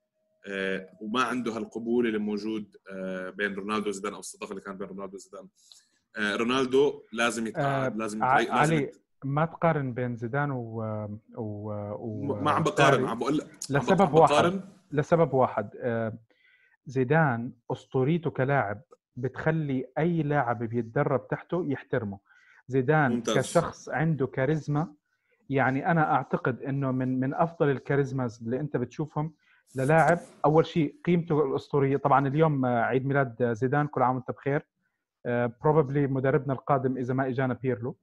[1.00, 5.14] وما عنده هالقبول اللي موجود آه، بين رونالدو وزيدان أو الصداقة اللي كانت بين رونالدو
[5.16, 5.48] وزيدان
[6.16, 7.98] آه، رونالدو لازم آه، لازم.
[7.98, 9.02] لازم علي يت...
[9.24, 10.82] ما تقارن بين زيدان و,
[11.34, 11.72] و...
[11.98, 12.34] و...
[12.42, 14.60] ما عم بقارن عم بقول عم لسبب واحد
[14.92, 16.18] لسبب واحد آه،
[16.86, 18.82] زيدان أسطوريته كلاعب
[19.16, 22.18] بتخلي أي لاعب بيتدرب تحته يحترمه
[22.68, 23.38] زيدان ممتاز.
[23.38, 24.94] كشخص عنده كاريزما
[25.50, 29.32] يعني أنا أعتقد إنه من من أفضل الكاريزماز اللي أنت بتشوفهم
[29.76, 30.18] للاعب.
[30.44, 31.96] أول شيء قيمته الأسطورية.
[31.96, 34.66] طبعا اليوم آه، عيد ميلاد آه، زيدان كل عام وأنت بخير.
[35.62, 37.96] probably مدربنا القادم إذا ما إجانا بيرلو.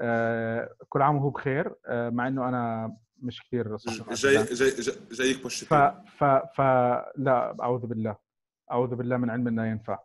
[0.00, 1.74] آه، كل عام وهو بخير.
[1.86, 6.60] آه، مع إنه أنا مش كثير جاي جاي جاي جايك ف بوشيتينو ف ف
[7.16, 8.16] لا أعوذ بالله.
[8.72, 9.98] أعوذ بالله من علم لا ينفع.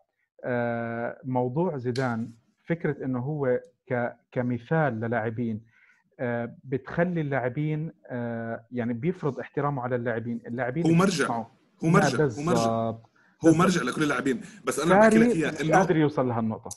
[0.44, 2.32] آه، موضوع زيدان
[2.68, 3.60] فكرة إنه هو
[3.90, 5.56] ك كمثال للاعبين.
[5.56, 5.75] آه،
[6.64, 11.28] بتخلي اللاعبين آه، يعني بيفرض احترامه على اللاعبين اللاعبين هو مرجع.
[11.28, 11.46] هو
[11.90, 12.66] مرجع هو مرجع.
[13.46, 16.70] هو مرجع لكل اللاعبين بس أنا بحكي لك إياها مش إنه قادر يوصل لهالنقطة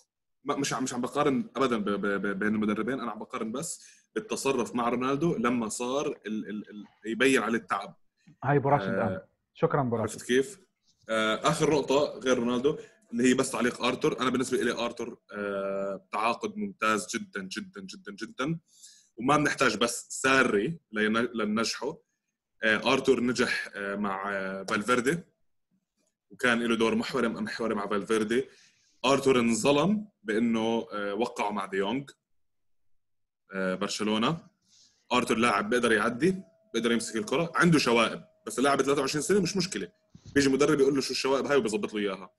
[0.45, 3.87] مش عم مش عم بقارن ابدا ب- ب- ب- بين المدربين أنا عم بقارن بس
[4.15, 7.97] بالتصرف مع رونالدو لما صار ال ال ال يبين عليه التعب
[8.45, 9.29] هاي أبو راشد آه، آه.
[9.55, 10.61] شكرا أبو راشد عرفت كيف؟
[11.09, 12.77] آه، آخر نقطة غير رونالدو
[13.13, 18.13] اللي هي بس تعليق آرتور، أنا بالنسبة لي آرتور آه، تعاقد ممتاز جدا جدا جدا
[18.27, 18.59] جدا
[19.19, 21.99] وما بنحتاج بس ساري لننجحه.
[22.63, 25.19] آه، آرتور نجح آه، مع آه، فالفيردي.
[26.31, 28.49] وكان له دور محوري محوري مع فالفيردي.
[29.05, 30.77] آرتور انظلم بإنه
[31.13, 32.11] وقعه مع ديونج
[33.53, 34.39] آه، برشلونة.
[35.13, 36.43] آرتور لاعب بيقدر يعدي
[36.75, 37.53] بيقدر يمسك الكرة.
[37.55, 39.93] عنده شوائب بس اللاعب 23 سنة مش مشكلة.
[40.35, 42.31] بيجي مدرب يقول له شو الشوائب هاي وبيظبط له إياها.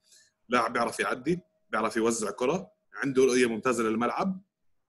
[0.48, 4.42] لاعب بيعرف يعدي بيعرف يوزع كرة عنده رؤية ممتازة للملعب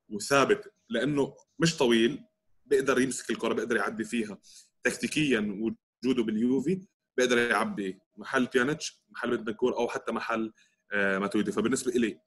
[0.09, 2.23] وثابت لأنه مش طويل
[2.65, 4.37] بيقدر يمسك الكرة بيقدر يعدي فيها.
[4.83, 6.81] تكتيكيا وجوده باليوفي
[7.17, 10.53] بيقدر يعبي محل بيانيتش محل بنتنكور أو حتى محل
[10.93, 12.19] آه، ماتويدي فبالنسبة لي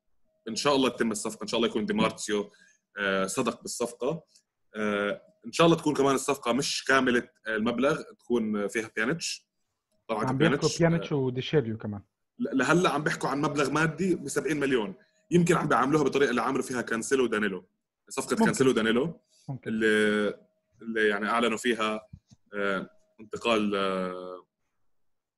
[0.49, 2.53] إن شاء الله تتم الصفقة إن شاء الله يكون دي مارزيو
[2.99, 4.25] آه، صدق بالصفقة.
[4.77, 9.49] آه، إن شاء الله تكون كمان الصفقة مش كاملة المبلغ تكون فيها بيانيتش.
[10.09, 12.03] طبعا عم بيحكوا بيانيتش وديشيليو كمان.
[12.39, 14.95] لهلأ عم بيحكوا عن مبلغ مادي ب 70 مليون.
[15.31, 17.65] يمكن عم بيعاملوها بالطريقة اللي عاملوا فيها كانسيلو ودانيلو.
[18.09, 18.45] صفقة ممكن.
[18.45, 19.71] كانسيلو ودانيلو ممكن.
[19.71, 20.35] اللي
[20.83, 22.09] اللي يعني أعلنوا فيها
[22.55, 22.91] آه،
[23.21, 24.45] انتقال آه،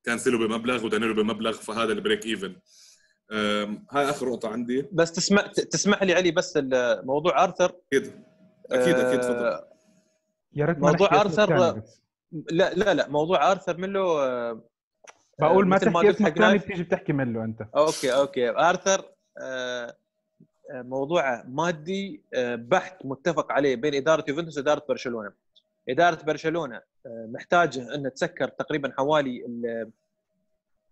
[0.04, 2.56] كانسيلو بمبلغ ودانيلو بمبلغ فهذا ال break even.
[3.90, 4.88] هاي آخر نقطة عندي.
[4.92, 6.58] بس تسمح تسمح لي علي بس
[7.02, 7.72] موضوع أرثر.
[7.92, 8.22] أكيد.
[8.70, 9.44] أكيد أكيد تفضل.
[9.46, 9.72] آه،
[10.52, 12.00] يا ريت ما موضوع بس.
[12.50, 14.68] لا لا لا موضوع أرثر من له آه،
[15.40, 15.92] بقول ما تحكي
[16.24, 16.58] حق الثاني.
[16.58, 17.62] بتيجي بتحكي مله أنت.
[17.76, 18.50] okay okay.
[18.50, 19.04] أرثر
[19.42, 19.96] آه،
[20.72, 25.32] موضوع مادي آه، بحت متفق عليه بين إدارة يوفنتوس وإدارة برشلونة.
[25.88, 29.90] إدارة برشلونة آه، محتاجة أن تسكر تقريبا حوالي ال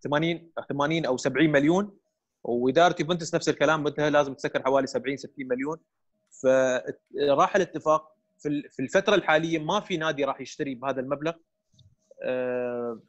[0.02, 1.96] 80 80 أو 70 مليون.
[2.44, 5.78] وإدارة يوفنتوس نفس الكلام بدها لازم تسكر حوالي 70 60 مليون.
[6.42, 11.32] فراح الاتفاق في ال- في الفترة الحالية ما في نادي راح يشتري بهذا المبلغ.
[12.22, 13.00] آه،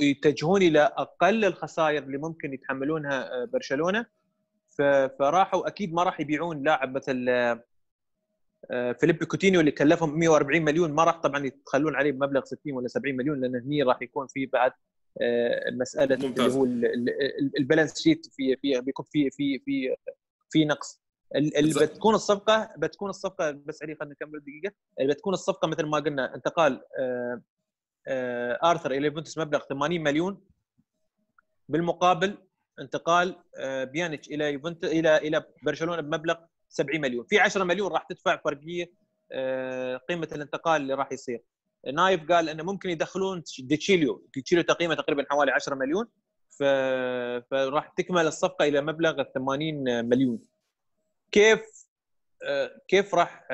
[0.00, 4.06] يتجهون إلى أقل الخسائر اللي ممكن يتحملونها برشلونة.
[5.18, 7.26] فراحوا أكيد ما راح يبيعون لاعب مثل
[8.70, 12.88] آه، فيليبي كوتينيو اللي كلفهم 140 مليون ما راح طبعا يتخلون عليه بمبلغ 60 ولا
[12.88, 14.72] 70 مليون لأن هني راح يكون في بعد
[15.20, 16.56] آه، مسألة اللي ممتاز.
[16.56, 17.08] هو ال- ال-
[17.40, 19.96] ال- ال balance sheet في في بيكون في في في
[20.50, 21.00] في نقص
[21.36, 21.74] ال- اللي.
[21.86, 26.34] بتكون الصفقة بتكون الصفقة بس علي خلينا نكمل دقيقة اللي بتكون الصفقة مثل ما قلنا
[26.34, 30.40] انتقال آه، آرثر إلى يوفنتوس مبلغ 80 مليون
[31.68, 32.38] بالمقابل
[32.80, 36.36] انتقال آه، بيانيتش إلى يوفنتوس إلى إلى برشلونة بمبلغ
[36.68, 37.26] 70 مليون.
[37.26, 38.92] في 10 مليون راح تدفع فرقية
[39.32, 41.42] آه، قيمة الانتقال اللي راح يصير.
[41.94, 46.06] نايف قال إنه ممكن يدخلون ديتشيليو ديتشيليو تقييمه تقريبا حوالي 10 مليون.
[46.50, 46.62] ف...
[47.50, 50.38] فراح تكمل الصفقة إلى مبلغ 80 مليون.
[51.32, 51.60] كيف
[52.44, 53.46] آه، كيف راح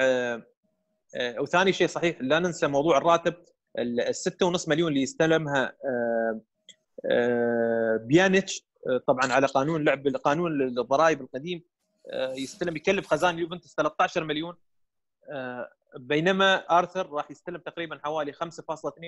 [1.38, 3.34] وثاني شيء صحيح لا ننسى موضوع الراتب.
[3.78, 4.12] ال-
[4.42, 5.76] ونص مليون اللي يستلمها
[7.96, 11.62] بيانيتش طبعا على قانون لعب قانون الضرائب القديم
[12.12, 14.54] آه، يستلم يكلف خزان يوفنتوس 13 مليون
[15.32, 18.38] آه، بينما آرثر راح يستلم تقريبا حوالي 5.2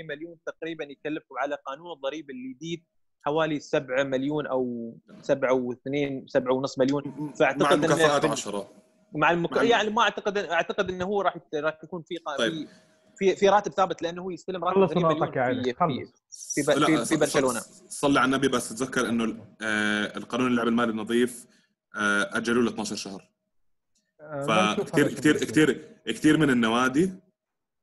[0.08, 2.84] مليون تقريبا يكلفه على قانون الضريبه الجديد
[3.22, 5.90] حوالي 7 مليون أو 7 و2
[6.26, 8.70] 7 ونص مليون مع فأعتقد إن المكافآت بال- 10
[9.12, 9.52] مع المك...
[9.52, 12.68] مع- يعني ما أعتقد أعتقد إنه هو راح راح يكون في طيب.
[13.20, 15.74] في في, راتب ثابت لأنه هو يستلم راتب خلص 80 نقطك يا علي في, في,
[15.74, 16.14] خلص.
[16.54, 17.60] في, في, في برشلونة.
[17.88, 21.46] صلي على النبي بس تذكر إنه آه، القانون اللعب المالي النظيف
[21.96, 23.30] آه، أجلوه ل 12 شهر
[24.48, 25.36] فكثير كثير.
[25.36, 27.12] كثير كثير من النوادي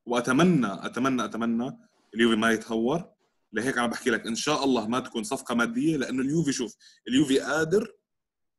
[0.06, 1.78] واتمنى اتمنى أتمنى
[2.14, 3.04] اليوفي ما يتهور.
[3.52, 6.76] لهيك أنا بحكي لك إن شاء الله ما تكون صفقة مادية لأنه اليوفي شوف
[7.08, 7.94] اليوفي قادر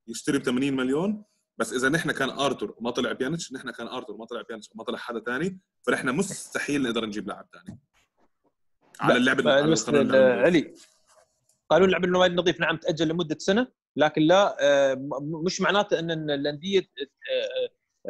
[0.07, 1.23] يشتري ب 80 مليون
[1.59, 4.83] بس إذا نحن كان آرتور ما طلع بيانيتش نحن كان آرتور ما طلع بيانيتش ما
[4.83, 7.79] طلع حدا ثاني فنحن مستحيل نقدر نجيب لاعب ثاني
[8.99, 9.47] على اللعب.
[10.45, 10.73] علي
[11.69, 15.09] قانون اللعب المالي النظيف نعم تأجل لمدة سنة لكن لا آه،
[15.45, 16.79] مش معناته إن الأندية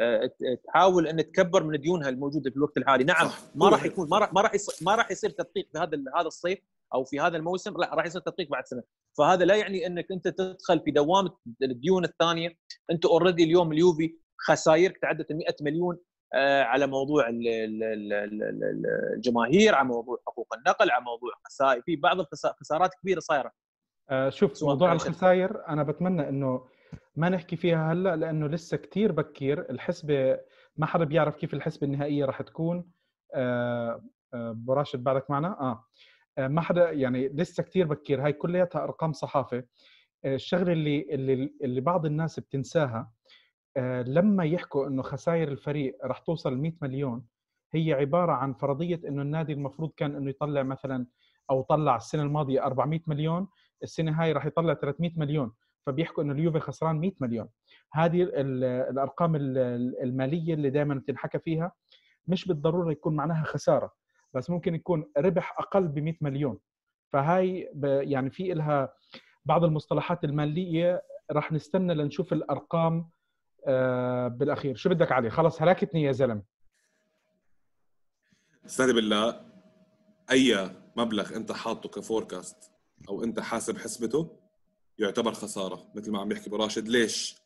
[0.02, 0.30] آه،
[0.66, 3.30] تحاول إن تكبر من ديونها الموجودة في الوقت الحالي نعم.
[3.54, 3.84] ما راح.
[3.84, 6.58] يكون ما راح ما راح ما راح يصير تدقيق في هذا ال- هذا الصيف
[6.94, 8.82] أو في هذا الموسم لا راح يصير تدقيق بعد سنة.
[9.18, 12.50] فهذا لا يعني إنك أنت تدخل في دوامه الديون الثانية.
[12.90, 15.98] أنت already اليوم اليوفي خسائرك تعدت ال 100 مليون
[16.34, 21.30] آه، على موضوع ال- ال- ال- ال- ال- الجماهير على موضوع حقوق النقل على موضوع
[21.46, 23.50] خسائر في بعض الخسا- خسارات كبيرة صايرة.
[24.10, 24.92] آه، شوف موضوع.
[24.92, 25.68] الخسائر.
[25.68, 26.66] أنا بتمنى إنه
[27.16, 29.70] ما نحكي فيها هلأ لأنه لسه كتير بكير.
[29.70, 30.38] الحسبة
[30.76, 32.90] ما حدا بيعرف كيف الحسبة النهائية راح تكون.
[33.34, 34.02] آه،
[34.34, 35.84] آه، أبو راشد بعدك معنا؟ آه.
[36.38, 38.24] ما حدا يعني لسه كتير بكير.
[38.24, 39.64] هاي كلياتها أرقام صحافة.
[40.24, 43.10] آه، الشغلة اللي اللي اللي بعض الناس بتنساها
[43.76, 47.24] آه، لما يحكوا إنه خسائر الفريق راح توصل 100 مليون
[47.74, 51.06] هي عبارة عن فرضية إنه النادي المفروض كان إنه يطلع مثلا
[51.50, 53.48] أو طلع السنة الماضية 400 مليون
[53.82, 55.52] السنة هاي راح يطلع 300 مليون.
[55.86, 57.48] فبيحكوا إنه اليوفي خسران 100 مليون.
[57.92, 59.58] هذه ال- الأرقام ال-
[60.02, 61.72] المالية اللي دائما بتنحكى فيها
[62.26, 63.92] مش بالضرورة يكون معناها خسارة.
[64.34, 66.58] بس ممكن يكون ربح أقل ب 100 مليون.
[67.12, 68.94] فهاي يعني في لها
[69.44, 73.10] بعض المصطلحات المالية راح نستنى لنشوف الأرقام
[73.66, 74.76] آه، بالأخير.
[74.76, 76.42] شو بدك علي؟ خلص هلكتني يا زلمة.
[78.66, 79.40] استهدي بالله
[80.30, 82.72] أي مبلغ أنت حاطه كفوركاست
[83.08, 84.40] أو أنت حاسب حسبته
[84.98, 86.88] يعتبر خسارة مثل ما عم يحكي أبو راشد.
[86.88, 87.36] ليش؟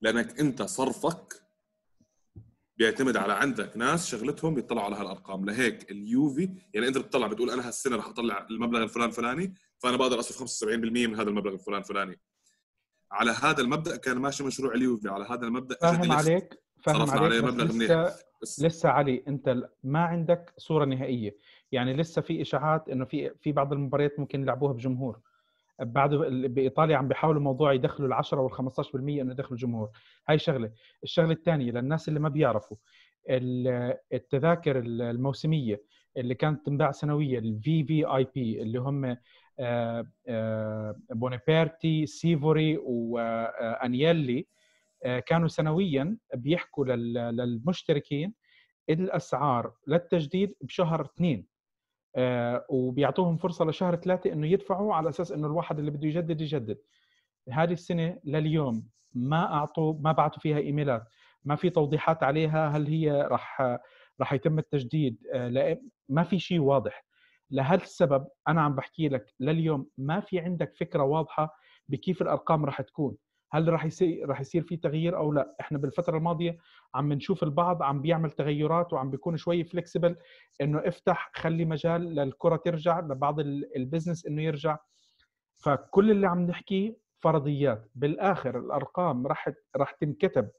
[0.00, 1.42] لأنك أنت صرفك
[2.78, 5.44] بيعتمد على عندك ناس شغلتهم يطلعوا على هالأرقام.
[5.44, 10.18] لهيك اليوفي يعني أنت بتطلع بتقول أنا هالسنة رح أطلع المبلغ الفلان فلاني فأنا بقدر
[10.18, 10.64] أصرف 75%
[11.08, 12.20] من هذا المبلغ الفلان فلاني.
[13.12, 17.40] على هذا المبدأ كان ماشي مشروع اليوفي على هذا المبدأ فاهم عليك فاهم عليك عليه
[17.40, 17.90] مبلغ منيح.
[17.90, 21.36] لسه بس لسه علي أنت ما عندك صورة نهائية.
[21.72, 25.20] يعني لسه في إشاعات إنه في في بعض المباريات ممكن يلعبوها بجمهور.
[25.80, 29.90] بعد ال- بإيطاليا عم بيحاولوا موضوع يدخلوا ال 10 وال 15% إنه يدخلوا جمهور
[30.28, 30.72] هاي شغلة.
[31.02, 32.76] الشغلة الثانية للناس اللي ما بيعرفوا
[33.30, 35.82] ال- التذاكر ال- الموسمية
[36.16, 39.16] اللي كانت تنباع سنويا ال VVIP اللي هم
[39.60, 44.46] آه، آه، بونيبرتي سيفوري وانيلي
[45.04, 48.34] آه، كانوا سنويا بيحكوا لل- للمشتركين
[48.90, 51.46] الأسعار للتجديد بشهر اثنين.
[52.68, 56.78] وبيعطوهم فرصة لشهر ثلاثة إنه يدفعوا على أساس إنه الواحد اللي بده يجدد يجدد.
[57.50, 61.02] هذه السنة لليوم ما أعطوا ما بعثوا فيها إيميلات
[61.44, 63.60] ما في توضيحات عليها هل هي راح
[64.20, 67.04] راح يتم التجديد آه، لا ما في شيء واضح.
[67.50, 71.54] لهذا السبب أنا عم بحكي لك لليوم ما في عندك فكرة واضحة
[71.88, 73.16] بكيف الأرقام راح تكون.
[73.52, 76.58] هل راح يصير راح يصير في تغيير أو لا؟ إحنا بالفترة الماضية
[76.94, 80.16] عم نشوف البعض عم بيعمل تغيرات وعم بيكون شوي flexible
[80.60, 83.40] إنه افتح خلي مجال للكرة ترجع لبعض
[83.76, 84.78] ال business إنه يرجع.
[85.56, 87.90] فكل اللي عم نحكيه فرضيات.
[87.94, 90.50] بالآخر الأرقام راح راح تنكتب.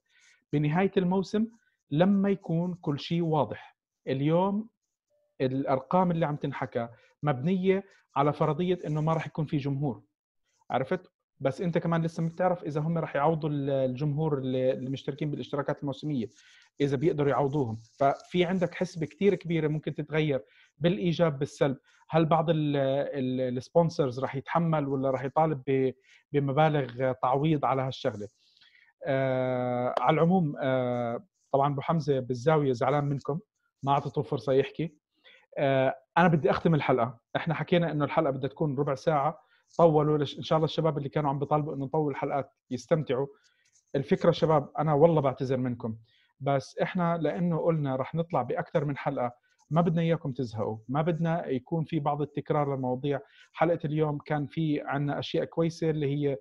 [0.53, 1.47] بنهاية الموسم
[1.91, 3.77] لما يكون كل شيء واضح.
[4.07, 4.69] اليوم
[5.41, 6.89] الأرقام اللي عم تنحكى
[7.23, 7.83] مبنية
[8.15, 10.03] على فرضية إنه ما راح يكون في جمهور.
[10.69, 15.81] عرفت؟ بس انت كمان لسه ما بتعرف اذا هم راح يعوضوا الجمهور اللي مشتركين بالاشتراكات
[15.81, 16.27] الموسمية
[16.81, 17.81] اذا بيقدروا يعوضوهم.
[17.99, 20.41] ففي عندك حسبة كثير كبيرة ممكن تتغير
[20.77, 21.77] بالإيجاب بالسلب.
[22.09, 25.93] هل بعض السبونسرز راح يتحمل ولا راح يطالب
[26.31, 28.27] بمبالغ تعويض على هالشغلة؟
[29.05, 33.39] آه على العموم آه طبعا أبو حمزة بالزاوية زعلان منكم
[33.83, 34.95] ما أعطيته فرصة يحكي.
[35.57, 37.19] آه أنا بدي أختم الحلقة.
[37.35, 39.48] إحنا حكينا إنه الحلقة بدها تكون ربع ساعة.
[39.77, 43.27] طولوا إن شاء الله الشباب اللي كانوا عم بيطالبوا إنه نطول الحلقات يستمتعوا.
[43.95, 45.95] الفكرة شباب أنا والله بعتذر منكم
[46.39, 49.31] بس إحنا لأنه قلنا رح نطلع بأكثر من حلقة
[49.69, 53.19] ما بدنا إياكم تزهقوا ما بدنا يكون في بعض التكرار للمواضيع.
[53.53, 56.37] حلقة اليوم كان في عنا أشياء كويسة اللي هي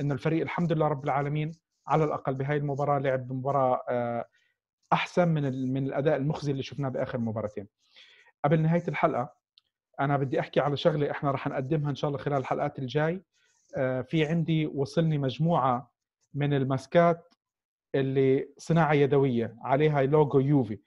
[0.00, 1.52] إنه الفريق الحمد لله رب العالمين
[1.86, 4.24] على الأقل بهاي المباراة لعب مباراة آه،
[4.92, 7.68] أحسن من من الأداء المخزي اللي شفناه بآخر مباراتين.
[8.44, 9.37] قبل نهاية الحلقة
[10.00, 13.22] أنا بدي أحكي على شغلة إحنا رح نقدمها إن شاء الله خلال الحلقات الجاي.
[13.76, 15.92] آه، في عندي وصلني مجموعة
[16.34, 17.34] من الماسكات
[17.94, 20.78] اللي صناعة يدوية عليها لوجو يوفي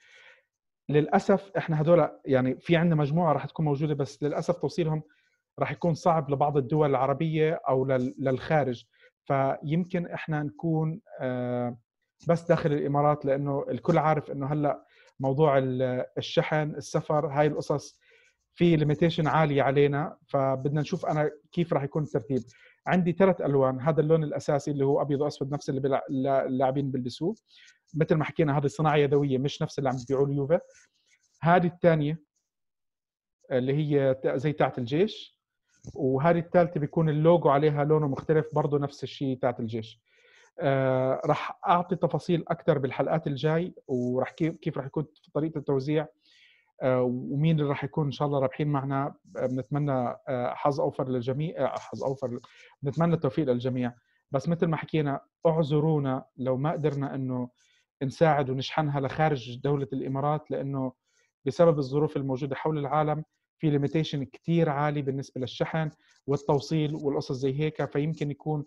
[0.89, 5.03] للأسف إحنا هدول يعني في عندنا مجموعة راح تكون موجودة بس للأسف توصيلهم
[5.59, 7.86] راح يكون صعب لبعض الدول العربية أو
[8.20, 8.86] للخارج.
[9.26, 11.78] فيمكن إحنا نكون آه،
[12.28, 14.86] بس داخل الإمارات لأنه الكل عارف إنه هلأ
[15.20, 15.57] موضوع
[16.18, 18.01] الشحن السفر هاي القصص
[18.56, 22.41] في limitation عالية علينا فبدنا نشوف أنا كيف راح يكون الترتيب.
[22.88, 26.02] عندي ثلاث ألوان هذا اللون الأساسي اللي هو أبيض وأسود نفس اللي
[26.45, 27.36] اللاعبين بيلبسوه.
[27.95, 30.60] مثل ما حكينا هذه صناعة يدوية مش نفس اللي عم تبيعوه اليويفا.
[31.41, 32.22] هذه الثانية
[33.52, 35.41] اللي هي زي تاعت الجيش.
[35.95, 40.02] وهذه الثالثة بيكون اللوجو عليها لونه مختلف برضه نفس الشيء تاعت الجيش.
[40.60, 46.08] آه راح أعطي تفاصيل أكثر بالحلقات الجاي وراح كيف راح يكون طريقة التوزيع.
[46.84, 49.92] ومين اللي راح يكون إن شاء الله رابحين معنا بنتمنى
[50.28, 52.40] آه حظ أوفر للجميع آه حظ أوفر
[52.82, 53.94] بنتمنى التوفيق للجميع.
[54.32, 57.50] بس مثل ما حكينا اعذرونا لو ما قدرنا إنه
[58.04, 60.94] نساعد ونشحنها لخارج دولة الإمارات لأنه
[61.46, 63.24] بسبب الظروف الموجودة حول العالم
[63.60, 65.92] في ليميتيشن كثير عالي بالنسبة للشحن
[66.28, 67.86] والتوصيل والقصص زي هيك.
[67.92, 68.66] فيمكن يكون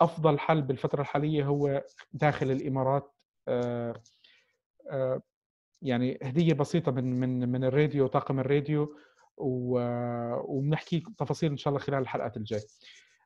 [0.00, 1.82] أفضل حل بالفترة الحالية هو
[2.12, 3.12] داخل الإمارات
[3.48, 3.94] آه،
[4.90, 5.22] آه،
[5.82, 8.96] يعني هدية بسيطة من من من الراديو طاقم الراديو
[9.36, 12.62] وبنحكي تفاصيل إن شاء الله خلال الحلقات الجاية.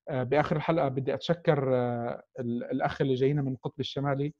[0.09, 1.75] آه، بآخر الحلقة بدي أتشكر
[2.41, 4.35] الأخ اللي جاينا من القطب الشمالي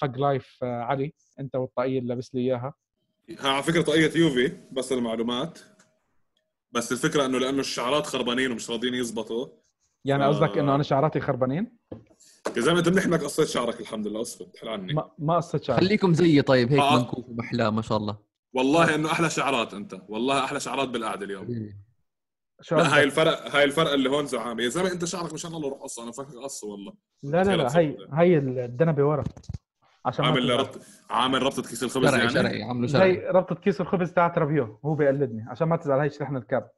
[0.00, 1.14] فق لايف علي.
[1.40, 2.74] أنت والطاقيه اللي لابس لي إياها.
[3.40, 5.58] على فكرة طاقيه يوفي بس المعلومات.
[6.72, 9.48] بس الفكرة إنه لأنه الشعرات خربانين ومش راضيين يزبطوا.
[10.04, 11.78] يعني قصدك إنه أنا شعراتي خربانين؟
[12.56, 15.64] يا زلمة انت منيح انك قصيت شعرك الحمد لله اسكت حل عني ما, ما قصيت
[15.64, 15.86] شعري.
[15.86, 16.98] خليكم زيي طيب هيك آه.
[16.98, 18.18] منكوف ومحلاه ما شاء الله.
[18.52, 21.72] والله إنه أحلى شعرات أنت والله أحلى شعرات بالقعدة اليوم.
[22.72, 24.62] لا هاي الفرق هاي الفرق اللي هون زعامة.
[24.62, 26.92] يا زلمة أنت شعرك مشان الله روح قصه أنا فاكر قصة والله.
[27.22, 29.24] لا لا لا هي هي الدنبه ورا
[30.06, 30.80] عشان عامل ربط
[31.10, 33.12] عامل ربطة كيس الخبز شرعي يعني؟ شرعي عامله شرعي.
[33.12, 36.70] هي ربطة كيس الخبز تاعت رابيو هو بيقلدني عشان ما تزعل هي شرحنا ال cap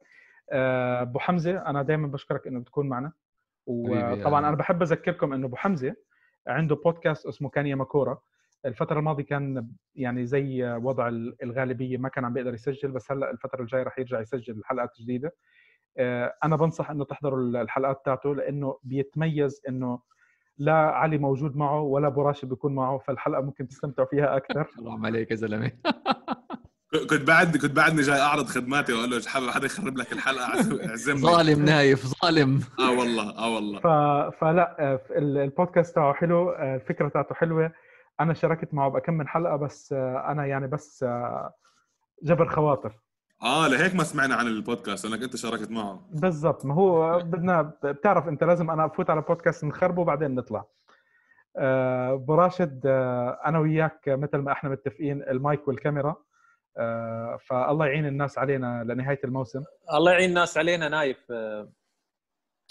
[0.51, 3.11] آه، أبو حمزة أنا دائما بشكرك إنه بتكون معنا.
[3.65, 5.95] وطبعا أنا بحب أذكركم إنه أبو حمزة
[6.47, 8.17] عنده بودكاست اسمه كان يا ما كورة.
[8.65, 11.07] الفترة الماضية كان يعني زي وضع
[11.43, 15.35] الغالبية ما كان عم بيقدر يسجل بس هلأ الفترة الجاية رح يرجع يسجل الحلقات الجديدة
[15.97, 19.99] آه، أنا بنصح إنه تحضروا الحلقات تاعته لأنه بيتميز إنه
[20.57, 24.63] لا علي موجود معه ولا أبو راشد بيكون معه فالحلقة ممكن تستمتعوا فيها أكثر.
[24.77, 25.71] حرام عليك يا زلمة.
[27.09, 30.45] كنت بعد كنت بعدني جاي اعرض خدماتي واقول له حابب حدا يخرب لك الحلقة
[30.89, 31.19] اعزمني.
[31.21, 32.59] ظالم نايف ظالم.
[32.79, 33.79] آه والله آه والله.
[33.79, 33.87] ف...
[34.39, 37.71] فلا آه، البودكاست تاعه حلو آه، الفكرة تاعته حلوة.
[38.19, 41.05] أنا شاركت معه بكم من حلقة بس آه، أنا يعني بس
[42.23, 42.93] جبر خواطر.
[43.43, 46.09] آه لهيك ما سمعنا عن البودكاست لأنك أنت شاركت معه.
[46.13, 46.65] بالضبط.
[46.65, 50.63] ما هو بدنا بتعرف أنت لازم أنا أفوت على بودكاست نخربه وبعدين نطلع.
[51.57, 52.81] ابو راشد
[53.45, 56.15] أنا وياك مثل ما إحنا متفقين المايك والكاميرا.
[57.49, 59.63] فالله يعين الناس علينا لنهاية الموسم.
[59.93, 61.31] الله يعين الناس علينا نايف.
[61.31, 61.71] آه،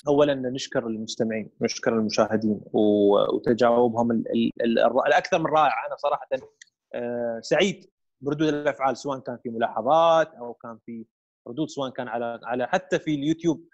[0.08, 5.86] اولا نشكر المستمعين نشكر المشاهدين وتجاوبهم ال- ال- ال- الأكثر من رائع.
[5.86, 6.26] أنا صراحة
[6.94, 7.90] آه، سعيد
[8.20, 11.06] بردود الأفعال سواء كان في ملاحظات أو كان في
[11.48, 13.68] ردود سواء كان على على حتى في اليوتيوب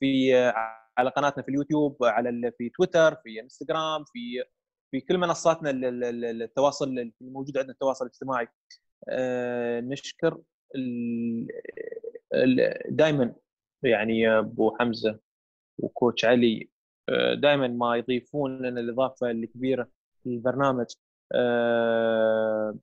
[0.00, 0.54] في آه،
[0.98, 4.44] على قناتنا في اليوتيوب على في تويتر في إنستغرام في
[4.90, 8.44] في كل منصاتنا ال- ال- ال- التواصل الموجود عندنا التواصل الاجتماعي.
[8.44, 8.48] آه،
[9.80, 10.38] نشكر
[12.88, 13.32] دائما
[13.82, 15.18] يعني أبو حمزة
[15.78, 16.68] وكوتش علي
[17.34, 19.88] دائما ما يضيفون لنا الإضافة الكبيرة
[20.26, 20.86] للبرنامج
[21.34, 22.74] آه،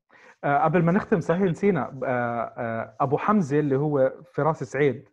[0.44, 5.10] آه، قبل ما نختم صحيح نسينا آه، آه، أبو حمزة اللي هو فراس سعيد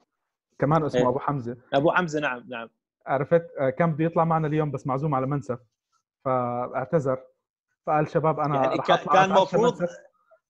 [0.58, 1.08] كمان اسمه إيه.
[1.08, 1.56] أبو حمزة.
[1.74, 2.68] أبو حمزة نعم نعم.
[3.06, 5.58] عرفت؟ آه، كان بده يطلع معنا اليوم بس معزوم على منسف
[6.24, 7.22] فاعتذر.
[7.86, 9.26] فقال شباب أنا يعني رح كان- أطلع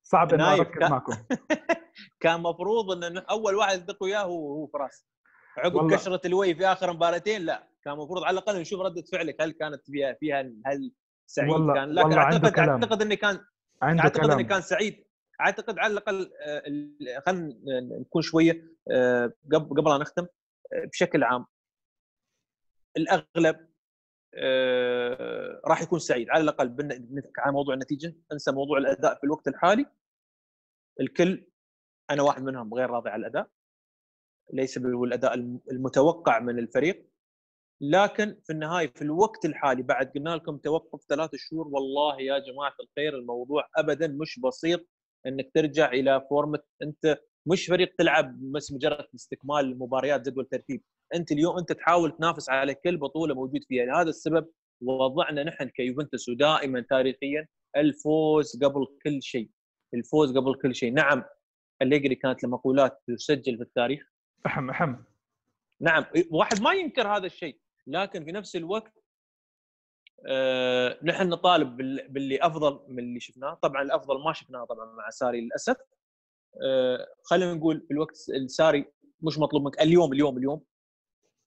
[0.08, 1.12] صعب نايف أركز كان- معكم.
[2.20, 5.06] كان مفروض إن أول واحد يلتقي وياه هو هو فراس.
[5.58, 5.96] عقب والله.
[5.96, 7.68] كشره الوي في آخر مباراتين لا.
[7.84, 10.92] كان المفروض على الأقل نشوف ردة فعلك هل كانت فيها فيها هل
[11.26, 12.70] سعيد والله- كان؟ لكن والله اعتقد كلام.
[12.70, 13.40] أعتقد انه كان
[13.82, 14.38] عنده أعتقد كلام.
[14.38, 15.04] انه كان سعيد.
[15.40, 16.62] أعتقد على الأقل آه،
[17.26, 17.54] خلينا
[18.00, 20.22] نكون شوية آه، قبل قبل لا نختم
[20.72, 21.46] آه، بشكل عام
[22.96, 23.68] الأغلب
[24.36, 26.30] آه، راح يكون سعيد.
[26.30, 28.14] على الأقل بن- بنتكلم عن موضوع النتيجة.
[28.32, 29.86] انسى موضوع الأداء في الوقت الحالي.
[31.00, 31.46] الكل
[32.10, 33.48] أنا واحد منهم غير راضي على الأداء.
[34.52, 37.06] ليس بالأداء الم- المتوقع من الفريق.
[37.80, 42.74] لكن في النهاية في الوقت الحالي بعد قلنا لكم توقف ثلاث شهور والله يا جماعة
[42.80, 44.86] الخير الموضوع ابدا مش بسيط.
[45.26, 50.82] إنك ترجع إلى فورمة أنت مش فريق تلعب بس مجرد استكمال المباريات جدول ترتيب.
[51.14, 53.84] أنت اليوم أنت تحاول تنافس على كل بطولة موجود فيها.
[53.84, 54.46] لهذا السبب
[54.80, 59.50] وضعنا نحن كيوفنتوس ودائما تاريخيا الفوز قبل كل شيء.
[59.94, 60.92] الفوز قبل كل شيء.
[60.92, 61.24] نعم
[61.82, 64.12] أليجري كانت له مقولات تسجل في التاريخ.
[64.46, 64.96] أحم أحم.
[65.80, 68.92] نعم واحد ما ينكر هذا الشيء لكن في نفس الوقت
[70.28, 73.54] آه نحن نطالب بال- باللي أفضل من اللي شفناه.
[73.54, 75.76] طبعا الأفضل ما شفناه طبعا مع ساري للأسف.
[76.62, 78.84] آه خلينا نقول في الوقت الساري
[79.22, 79.80] مش مطلوب منك.
[79.80, 80.62] اليوم اليوم اليوم.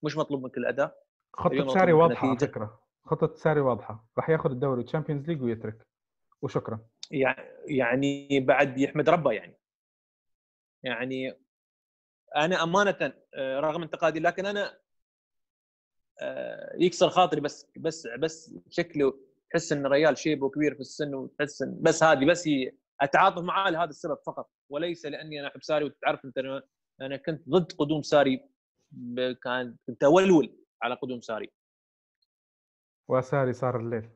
[0.04, 1.04] مش مطلوب منك الأداء.
[1.34, 2.40] خطة ساري واضحة على.
[2.40, 2.80] فكرة.
[3.06, 4.08] خطة ساري واضحة.
[4.18, 5.88] راح ياخذ الدوري والتشامبيونز ليج ويترك.
[6.42, 6.80] وشكرا.
[7.12, 9.60] يع- يعني بعد يحمد ربه يعني.
[10.84, 11.34] يعني
[12.36, 14.80] أنا أمانة آه، رغم انتقادي لكن أنا
[16.22, 19.14] آه، يكسر خاطري بس بس بس شكله
[19.52, 22.72] تحس إن ريال شيبه كبير في السن وتحس إن بس هذه بس هي
[23.02, 24.50] أتعاطف معاه لهذا السبب فقط.
[24.70, 26.38] وليس لأني أنا أحب ساري وتعرف أنت
[27.02, 28.50] أنا كنت ضد قدوم ساري
[29.44, 31.52] كان كنت اولول على قدوم ساري.
[33.08, 34.10] وساري صار الليل.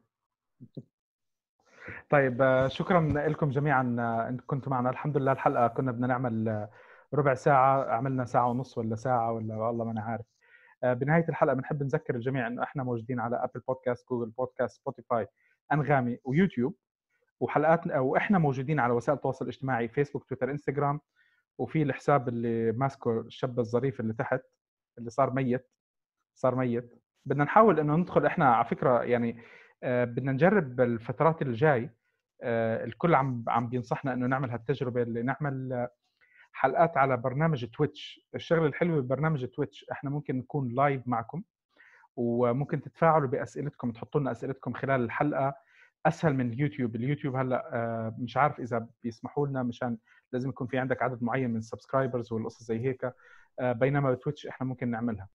[2.09, 3.81] طيب شكرا لكم جميعا
[4.29, 4.89] انكم كنتوا معنا.
[4.89, 6.67] الحمد لله الحلقة كنا بدنا نعمل
[7.13, 10.25] ربع ساعة عملنا ساعة ونص ولا ساعة ولا والله ما أنا عارف.
[10.83, 15.27] بنهاية الحلقة بنحب نذكر الجميع إنه إحنا موجودين على ابل بودكاست جوجل بودكاست سبوتيفاي
[15.71, 16.75] أنغامي ويوتيوب.
[17.39, 20.99] وحلقاتنا وإحنا موجودين على وسائل التواصل الاجتماعي فيسبوك تويتر انستغرام
[21.57, 24.41] وفي الحساب اللي ماسكه الشاب الظريف اللي تحت.
[24.97, 25.67] اللي صار ميت
[26.35, 26.93] صار ميت.
[27.25, 29.43] بدنا نحاول إنه ندخل إحنا على فكرة يعني
[29.83, 31.89] آه، بدنا نجرب الفترات الجاي
[32.41, 35.87] آه، الكل عم عم بينصحنا إنه نعمل هالتجربة اللي نعمل
[36.53, 41.43] حلقات على برنامج تويتش الشغلة الحلوة ببرنامج تويتش إحنا ممكن نكون live معكم
[42.15, 45.53] وممكن تتفاعلوا بأسئلتكم تحطوا لنا أسئلتكم خلال الحلقة.
[46.05, 46.95] أسهل من اليوتيوب.
[46.95, 49.97] اليوتيوب هلأ آه، مش عارف إذا بيسمحوا لنا مشان
[50.31, 53.11] لازم يكون في عندك عدد معين من ال subscribers والقصص زي هيك.
[53.61, 55.27] بينما تويتش إحنا ممكن نعملها.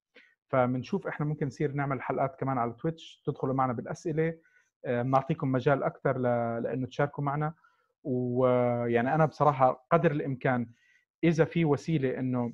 [0.50, 4.38] فبنشوف إحنا ممكن نصير نعمل حلقات كمان على تويتش تدخلوا معنا بالأسئلة.
[4.84, 6.18] آه، بنعطيكم مجال أكثر
[6.58, 7.54] لأنه تشاركوا معنا.
[8.04, 10.70] ويعني أنا بصراحة قدر الإمكان
[11.24, 12.52] إذا في وسيلة إنه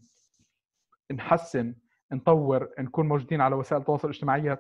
[1.12, 1.75] نحسن
[2.12, 4.59] نطور نكون موجودين على وسائل التواصل الاجتماعي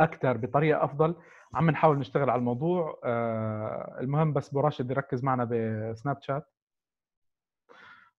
[0.00, 1.14] أكثر بطريقة أفضل
[1.54, 3.00] عم نحاول نشتغل على الموضوع.
[3.04, 6.46] آه، المهم بس ابو راشد يركز معنا بسناب شات.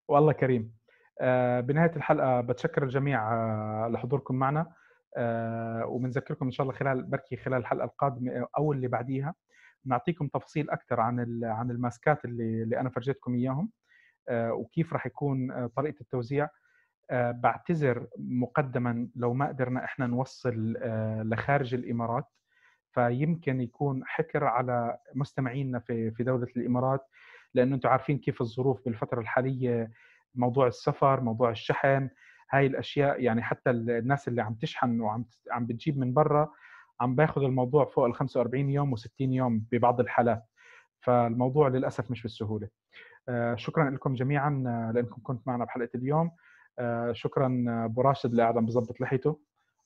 [0.07, 0.63] والله كريم.
[0.63, 0.78] آه،
[1.61, 4.71] بنهاية الحلقة بتشكر الجميع آه، لحضوركم معنا
[5.17, 9.33] آه، وبنذكركم إن شاء الله خلال بركي خلال الحلقة القادمة أو اللي بعديها.
[9.85, 13.69] نعطيكم تفاصيل أكثر عن عن الماسكات اللي اللي أنا فرجيتكم إياهم
[14.29, 16.49] آه، وكيف راح يكون آه، طريقة التوزيع.
[17.11, 22.25] آه، بعتذر مقدما لو ما قدرنا إحنا نوصل آه، لخارج الإمارات
[22.93, 27.05] فيمكن يكون حكر على مستمعينا في في دولة الإمارات
[27.53, 29.91] لأنه أنتم عارفين كيف الظروف بالفترة الحالية
[30.39, 32.09] موضوع السفر موضوع الشحن
[32.51, 36.51] هاي الأشياء يعني حتى الناس اللي عم تشحن وعم عم بتجيب من برا
[37.01, 40.43] عم باخذ الموضوع فوق ال 45 يوم و60 يوم ببعض الحالات.
[41.01, 42.69] فالموضوع للأسف مش بالسهولة.
[43.29, 46.31] آه، شكرا لكم جميعا آه، لأنكم كنت معنا بحلقة اليوم.
[46.79, 49.39] آه، شكرا أبو راشد اللي قاعد عم بظبط لحيته.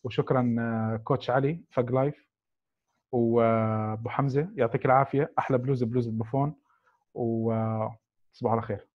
[0.03, 2.29] وشكرا كوتش علي فج لايف.
[3.11, 5.33] وأبو حمزة يعطيك العافية.
[5.39, 6.55] أحلى بلوز بلوز بوفون
[7.13, 8.92] وتصبحوا على خير.